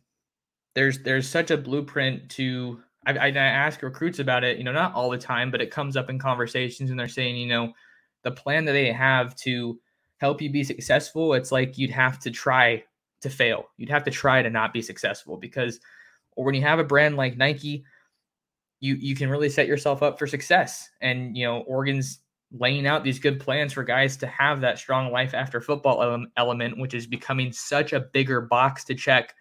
there's 0.76 1.00
there's 1.00 1.28
such 1.28 1.52
a 1.52 1.58
blueprint 1.58 2.30
to 2.32 2.80
I, 3.06 3.14
I, 3.14 3.30
ask 3.30 3.82
recruits 3.82 4.20
about 4.20 4.44
it 4.44 4.58
you 4.58 4.64
know 4.64 4.72
not 4.72 4.94
all 4.94 5.10
the 5.10 5.18
time 5.18 5.52
but 5.52 5.62
it 5.62 5.72
comes 5.72 5.96
up 5.96 6.10
in 6.10 6.20
conversations 6.20 6.90
and 6.90 7.00
they're 7.00 7.08
saying 7.08 7.38
you 7.38 7.48
know 7.48 7.74
the 8.24 8.32
plan 8.32 8.66
that 8.66 8.74
they 8.74 8.92
have 8.92 9.36
to 9.38 9.80
help 10.18 10.42
you 10.42 10.50
be 10.50 10.64
successful 10.64 11.34
it's 11.34 11.52
like 11.52 11.78
you'd 11.78 11.90
have 11.90 12.20
to 12.20 12.32
try 12.32 12.84
to 13.22 13.30
fail 13.30 13.70
you'd 13.78 13.90
have 13.90 14.04
to 14.04 14.12
try 14.12 14.42
to 14.42 14.50
not 14.50 14.74
be 14.74 14.82
successful 14.82 15.38
because 15.38 15.80
or 16.40 16.46
when 16.46 16.56
you 16.56 16.62
have 16.62 16.80
a 16.80 16.84
brand 16.84 17.18
like 17.18 17.38
Nike 17.38 17.84
you 18.80 18.96
you 18.96 19.14
can 19.16 19.30
really 19.30 19.50
set 19.50 19.68
yourself 19.68 20.02
up 20.02 20.18
for 20.18 20.26
success 20.26 20.90
and 21.02 21.36
you 21.36 21.46
know 21.46 21.60
Oregon's 21.62 22.20
laying 22.52 22.88
out 22.88 23.04
these 23.04 23.20
good 23.20 23.40
plans 23.40 23.74
for 23.74 23.84
guys 23.84 24.18
to 24.18 24.28
have 24.28 24.62
that 24.62 24.80
strong 24.80 25.12
life 25.12 25.34
after 25.36 25.62
football 25.62 26.26
element, 26.36 26.80
which 26.80 26.96
is 26.96 27.06
becoming 27.06 27.52
such 27.52 27.94
a 27.94 28.00
bigger 28.00 28.42
box 28.42 28.84
to 28.86 28.96
check 28.96 29.36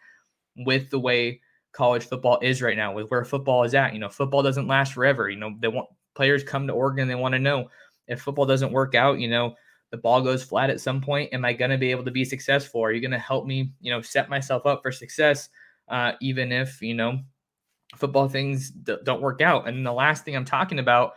with 0.59 0.91
the 0.91 0.99
way 0.99 1.41
college 1.73 2.05
football 2.05 2.39
is 2.43 2.61
right 2.61 2.77
now, 2.77 2.93
with 2.93 3.09
where 3.11 3.25
football 3.25 3.65
is 3.65 3.75
at. 3.75 3.95
You 3.95 4.01
know, 4.01 4.11
football 4.11 4.43
doesn't 4.43 4.67
last 4.67 4.93
forever. 4.93 5.31
You 5.31 5.39
know, 5.39 5.55
they 5.59 5.69
want 5.69 5.89
players 6.15 6.45
come 6.45 6.67
to 6.67 6.75
Oregon, 6.75 7.09
they 7.09 7.15
want 7.15 7.33
to 7.33 7.39
know 7.39 7.71
if 8.09 8.21
football 8.21 8.47
doesn't 8.47 8.73
work 8.73 8.95
out, 8.95 9.21
you 9.21 9.29
know, 9.29 9.55
the 9.91 9.97
ball 9.97 10.21
goes 10.21 10.43
flat 10.43 10.71
at 10.71 10.81
some 10.81 11.01
point. 11.01 11.33
Am 11.33 11.45
I 11.45 11.53
going 11.53 11.71
to 11.71 11.79
be 11.79 11.91
able 11.91 12.05
to 12.05 12.11
be 12.11 12.25
successful? 12.25 12.83
Are 12.83 12.93
you 12.93 13.01
going 13.01 13.11
to 13.13 13.19
help 13.19 13.47
me, 13.47 13.73
you 13.81 13.91
know, 13.91 14.03
set 14.03 14.29
myself 14.29 14.67
up 14.67 14.83
for 14.83 14.93
success, 14.93 15.49
uh, 15.90 16.12
even 16.20 16.53
if, 16.53 16.81
you 16.83 16.94
know, 16.94 17.20
football 17.96 18.29
things 18.29 18.70
d- 18.70 18.96
don't 19.05 19.22
work 19.22 19.40
out? 19.40 19.68
And 19.68 19.85
the 19.85 19.92
last 19.92 20.24
thing 20.24 20.37
I'm 20.37 20.44
talking 20.44 20.79
about 20.79 21.14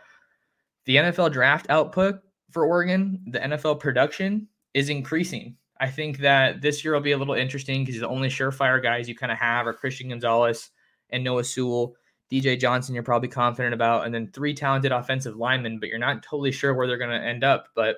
the 0.84 0.96
NFL 0.96 1.32
draft 1.32 1.66
output 1.68 2.20
for 2.50 2.66
Oregon, 2.66 3.22
the 3.26 3.38
NFL 3.38 3.80
production 3.80 4.48
is 4.74 4.88
increasing. 4.88 5.56
I 5.80 5.90
think 5.90 6.18
that 6.18 6.60
this 6.60 6.84
year 6.84 6.94
will 6.94 7.00
be 7.00 7.12
a 7.12 7.18
little 7.18 7.34
interesting 7.34 7.84
because 7.84 8.00
the 8.00 8.08
only 8.08 8.28
surefire 8.28 8.82
guys 8.82 9.08
you 9.08 9.16
kind 9.16 9.32
of 9.32 9.38
have 9.38 9.66
are 9.66 9.72
Christian 9.72 10.10
Gonzalez 10.10 10.70
and 11.10 11.24
Noah 11.24 11.44
Sewell. 11.44 11.96
DJ 12.30 12.58
Johnson, 12.58 12.94
you're 12.94 13.04
probably 13.04 13.28
confident 13.28 13.74
about, 13.74 14.06
and 14.06 14.14
then 14.14 14.30
three 14.32 14.54
talented 14.54 14.90
offensive 14.90 15.36
linemen, 15.36 15.78
but 15.78 15.88
you're 15.88 15.98
not 15.98 16.22
totally 16.22 16.52
sure 16.52 16.72
where 16.72 16.86
they're 16.86 16.96
going 16.96 17.10
to 17.10 17.26
end 17.26 17.44
up. 17.44 17.68
But 17.74 17.96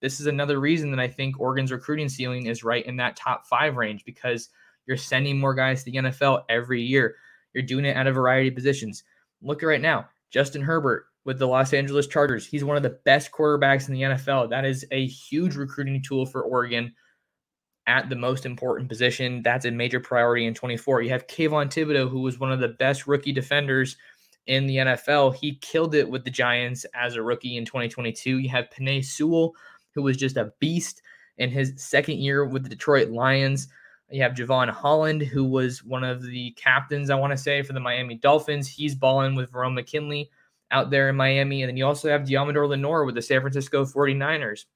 this 0.00 0.20
is 0.20 0.26
another 0.26 0.60
reason 0.60 0.90
that 0.90 1.00
I 1.00 1.08
think 1.08 1.40
Oregon's 1.40 1.72
recruiting 1.72 2.08
ceiling 2.08 2.46
is 2.46 2.62
right 2.62 2.84
in 2.84 2.96
that 2.96 3.16
top 3.16 3.46
five 3.46 3.76
range 3.76 4.04
because 4.04 4.50
you're 4.86 4.96
sending 4.96 5.38
more 5.38 5.54
guys 5.54 5.84
to 5.84 5.90
the 5.90 5.98
NFL 5.98 6.44
every 6.48 6.82
year. 6.82 7.16
You're 7.52 7.62
doing 7.62 7.84
it 7.84 7.96
at 7.96 8.06
a 8.06 8.12
variety 8.12 8.48
of 8.48 8.54
positions. 8.54 9.04
Look 9.42 9.62
at 9.62 9.66
right 9.66 9.80
now, 9.80 10.08
Justin 10.30 10.62
Herbert, 10.62 11.06
with 11.24 11.38
the 11.38 11.46
Los 11.46 11.72
Angeles 11.72 12.06
Chargers. 12.06 12.46
He's 12.46 12.64
one 12.64 12.76
of 12.76 12.82
the 12.82 12.98
best 13.04 13.30
quarterbacks 13.32 13.88
in 13.88 13.94
the 13.94 14.02
NFL. 14.02 14.50
That 14.50 14.64
is 14.64 14.84
a 14.90 15.06
huge 15.06 15.56
recruiting 15.56 16.02
tool 16.02 16.26
for 16.26 16.42
Oregon 16.42 16.92
at 17.86 18.08
the 18.08 18.16
most 18.16 18.46
important 18.46 18.88
position. 18.88 19.42
That's 19.42 19.64
a 19.64 19.70
major 19.70 20.00
priority 20.00 20.46
in 20.46 20.54
24. 20.54 21.02
You 21.02 21.10
have 21.10 21.26
Kayvon 21.26 21.66
Thibodeaux, 21.66 22.08
who 22.08 22.20
was 22.20 22.38
one 22.38 22.52
of 22.52 22.60
the 22.60 22.68
best 22.68 23.06
rookie 23.06 23.32
defenders 23.32 23.96
in 24.46 24.66
the 24.66 24.76
NFL. 24.76 25.34
He 25.34 25.56
killed 25.56 25.94
it 25.94 26.08
with 26.08 26.24
the 26.24 26.30
Giants 26.30 26.86
as 26.94 27.16
a 27.16 27.22
rookie 27.22 27.56
in 27.56 27.64
2022. 27.64 28.38
You 28.38 28.48
have 28.48 28.70
Penei 28.70 29.04
Sewell, 29.04 29.54
who 29.94 30.02
was 30.02 30.16
just 30.16 30.36
a 30.36 30.52
beast 30.58 31.02
in 31.38 31.50
his 31.50 31.72
second 31.76 32.18
year 32.18 32.44
with 32.44 32.62
the 32.62 32.68
Detroit 32.68 33.10
Lions. 33.10 33.68
You 34.12 34.22
have 34.22 34.32
Jevon 34.32 34.68
Holland, 34.68 35.22
who 35.22 35.44
was 35.44 35.82
one 35.82 36.04
of 36.04 36.22
the 36.22 36.50
captains, 36.52 37.08
I 37.08 37.14
want 37.14 37.32
to 37.32 37.36
say, 37.36 37.62
for 37.62 37.72
the 37.72 37.80
Miami 37.80 38.16
Dolphins. 38.16 38.68
He's 38.68 38.94
balling 38.94 39.34
with 39.34 39.50
Verone 39.50 39.74
McKinley 39.74 40.30
out 40.70 40.90
there 40.90 41.08
in 41.08 41.16
Miami. 41.16 41.62
And 41.62 41.70
then 41.70 41.76
you 41.76 41.86
also 41.86 42.08
have 42.08 42.22
Deommodore 42.22 42.68
Lenoir 42.68 43.04
with 43.04 43.14
the 43.14 43.22
San 43.22 43.40
Francisco 43.40 43.84
49ers, 43.84 44.66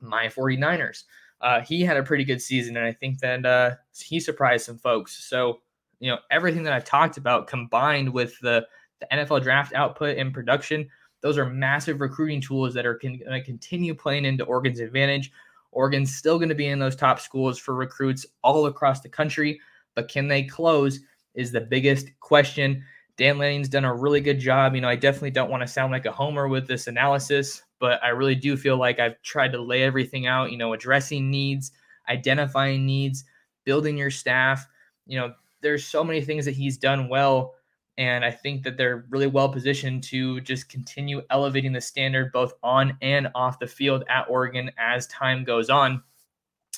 my 0.00 0.26
49ers. 0.26 1.04
Uh, 1.40 1.60
he 1.60 1.82
had 1.82 1.96
a 1.96 2.02
pretty 2.02 2.24
good 2.24 2.40
season, 2.40 2.76
and 2.76 2.86
I 2.86 2.92
think 2.92 3.20
that 3.20 3.44
uh, 3.44 3.74
he 3.98 4.18
surprised 4.20 4.66
some 4.66 4.78
folks. 4.78 5.24
So, 5.24 5.60
you 6.00 6.10
know, 6.10 6.18
everything 6.30 6.62
that 6.64 6.72
I've 6.72 6.84
talked 6.84 7.18
about 7.18 7.46
combined 7.46 8.10
with 8.12 8.38
the, 8.40 8.66
the 9.00 9.06
NFL 9.12 9.42
draft 9.42 9.74
output 9.74 10.16
and 10.16 10.32
production, 10.32 10.88
those 11.20 11.36
are 11.36 11.46
massive 11.46 12.00
recruiting 12.00 12.40
tools 12.40 12.72
that 12.74 12.86
are 12.86 12.98
going 12.98 13.18
to 13.18 13.42
continue 13.42 13.94
playing 13.94 14.24
into 14.24 14.44
Oregon's 14.44 14.80
advantage. 14.80 15.30
Oregon's 15.76 16.16
still 16.16 16.38
going 16.38 16.48
to 16.48 16.54
be 16.54 16.68
in 16.68 16.78
those 16.78 16.96
top 16.96 17.20
schools 17.20 17.58
for 17.58 17.74
recruits 17.74 18.24
all 18.42 18.64
across 18.64 19.02
the 19.02 19.10
country, 19.10 19.60
but 19.94 20.08
can 20.08 20.26
they 20.26 20.42
close 20.42 21.00
is 21.34 21.52
the 21.52 21.60
biggest 21.60 22.08
question. 22.20 22.82
Dan 23.18 23.36
Lanning's 23.36 23.68
done 23.68 23.84
a 23.84 23.94
really 23.94 24.22
good 24.22 24.40
job. 24.40 24.74
You 24.74 24.80
know, 24.80 24.88
I 24.88 24.96
definitely 24.96 25.32
don't 25.32 25.50
want 25.50 25.62
to 25.62 25.66
sound 25.66 25.92
like 25.92 26.06
a 26.06 26.12
homer 26.12 26.48
with 26.48 26.66
this 26.66 26.86
analysis, 26.86 27.62
but 27.78 28.02
I 28.02 28.08
really 28.08 28.34
do 28.34 28.56
feel 28.56 28.78
like 28.78 28.98
I've 28.98 29.20
tried 29.20 29.52
to 29.52 29.60
lay 29.60 29.82
everything 29.82 30.26
out, 30.26 30.50
you 30.50 30.56
know, 30.56 30.72
addressing 30.72 31.30
needs, 31.30 31.72
identifying 32.08 32.86
needs, 32.86 33.26
building 33.64 33.98
your 33.98 34.10
staff. 34.10 34.66
You 35.06 35.18
know, 35.18 35.34
there's 35.60 35.84
so 35.84 36.02
many 36.02 36.22
things 36.22 36.46
that 36.46 36.54
he's 36.54 36.78
done 36.78 37.10
well. 37.10 37.54
And 37.98 38.24
I 38.24 38.30
think 38.30 38.62
that 38.64 38.76
they're 38.76 39.06
really 39.08 39.26
well 39.26 39.48
positioned 39.48 40.02
to 40.04 40.40
just 40.42 40.68
continue 40.68 41.22
elevating 41.30 41.72
the 41.72 41.80
standard 41.80 42.30
both 42.32 42.52
on 42.62 42.96
and 43.00 43.28
off 43.34 43.58
the 43.58 43.66
field 43.66 44.04
at 44.08 44.28
Oregon 44.28 44.70
as 44.78 45.06
time 45.06 45.44
goes 45.44 45.70
on. 45.70 46.02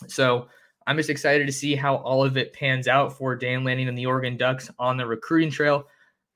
So 0.06 0.46
I'm 0.86 0.96
just 0.96 1.10
excited 1.10 1.46
to 1.46 1.52
see 1.52 1.74
how 1.74 1.96
all 1.96 2.24
of 2.24 2.36
it 2.36 2.52
pans 2.52 2.86
out 2.86 3.12
for 3.12 3.34
Dan 3.34 3.64
Lanning 3.64 3.88
and 3.88 3.98
the 3.98 4.06
Oregon 4.06 4.36
Ducks 4.36 4.70
on 4.78 4.96
the 4.96 5.06
recruiting 5.06 5.50
trail 5.50 5.86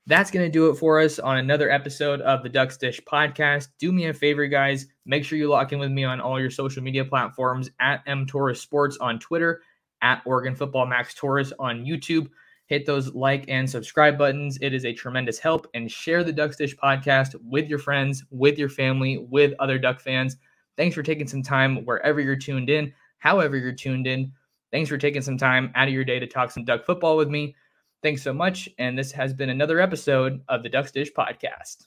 that's 0.05 0.31
going 0.31 0.45
to 0.45 0.51
do 0.51 0.69
it 0.69 0.75
for 0.75 0.99
us 0.99 1.17
on 1.17 1.37
another 1.37 1.71
episode 1.71 2.19
of 2.21 2.43
the 2.43 2.49
Ducks 2.49 2.75
Dish 2.77 2.99
podcast. 3.01 3.69
Do 3.79 3.91
me 3.91 4.07
a 4.07 4.13
favor, 4.13 4.47
guys. 4.47 4.87
Make 5.05 5.23
sure 5.23 5.37
you 5.37 5.47
lock 5.47 5.71
in 5.71 5.79
with 5.79 5.91
me 5.91 6.03
on 6.03 6.19
all 6.19 6.39
your 6.39 6.49
social 6.49 6.83
media 6.83 7.05
platforms 7.05 7.69
at 7.79 8.03
M 8.05 8.25
Torres 8.25 8.59
Sports 8.59 8.97
on 8.97 9.17
Twitter, 9.19 9.61
at 10.01 10.21
Oregon 10.25 10.55
Football 10.55 10.87
Max 10.87 11.13
Torres 11.13 11.53
on 11.57 11.85
YouTube. 11.85 12.29
Hit 12.67 12.85
those 12.85 13.13
like 13.13 13.45
and 13.47 13.69
subscribe 13.69 14.17
buttons. 14.17 14.57
It 14.61 14.73
is 14.73 14.85
a 14.85 14.93
tremendous 14.93 15.39
help. 15.39 15.67
And 15.73 15.91
share 15.91 16.23
the 16.23 16.33
Ducks 16.33 16.55
Dish 16.55 16.75
podcast 16.75 17.35
with 17.43 17.67
your 17.67 17.79
friends, 17.79 18.23
with 18.29 18.57
your 18.57 18.69
family, 18.69 19.25
with 19.29 19.53
other 19.59 19.77
Duck 19.77 19.99
fans. 19.99 20.37
Thanks 20.77 20.95
for 20.95 21.03
taking 21.03 21.27
some 21.27 21.43
time 21.43 21.85
wherever 21.85 22.19
you're 22.19 22.35
tuned 22.35 22.69
in, 22.69 22.93
however 23.19 23.57
you're 23.57 23.73
tuned 23.73 24.07
in. 24.07 24.31
Thanks 24.71 24.89
for 24.89 24.97
taking 24.97 25.21
some 25.21 25.37
time 25.37 25.71
out 25.75 25.87
of 25.87 25.93
your 25.93 26.03
day 26.03 26.19
to 26.19 26.27
talk 26.27 26.51
some 26.51 26.65
Duck 26.65 26.85
football 26.85 27.17
with 27.17 27.29
me. 27.29 27.55
Thanks 28.01 28.23
so 28.23 28.33
much. 28.33 28.67
And 28.79 28.97
this 28.97 29.11
has 29.11 29.33
been 29.33 29.49
another 29.49 29.79
episode 29.79 30.41
of 30.49 30.63
the 30.63 30.69
Ducks 30.69 30.91
Dish 30.91 31.11
Podcast. 31.13 31.85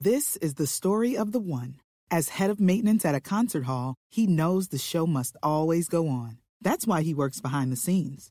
This 0.00 0.36
is 0.38 0.54
the 0.54 0.66
story 0.66 1.16
of 1.16 1.32
the 1.32 1.40
one. 1.40 1.80
As 2.10 2.30
head 2.30 2.50
of 2.50 2.60
maintenance 2.60 3.04
at 3.04 3.14
a 3.14 3.20
concert 3.20 3.64
hall, 3.64 3.94
he 4.10 4.26
knows 4.26 4.68
the 4.68 4.78
show 4.78 5.06
must 5.06 5.36
always 5.42 5.88
go 5.88 6.08
on. 6.08 6.38
That's 6.60 6.86
why 6.86 7.02
he 7.02 7.14
works 7.14 7.40
behind 7.40 7.70
the 7.70 7.76
scenes, 7.76 8.30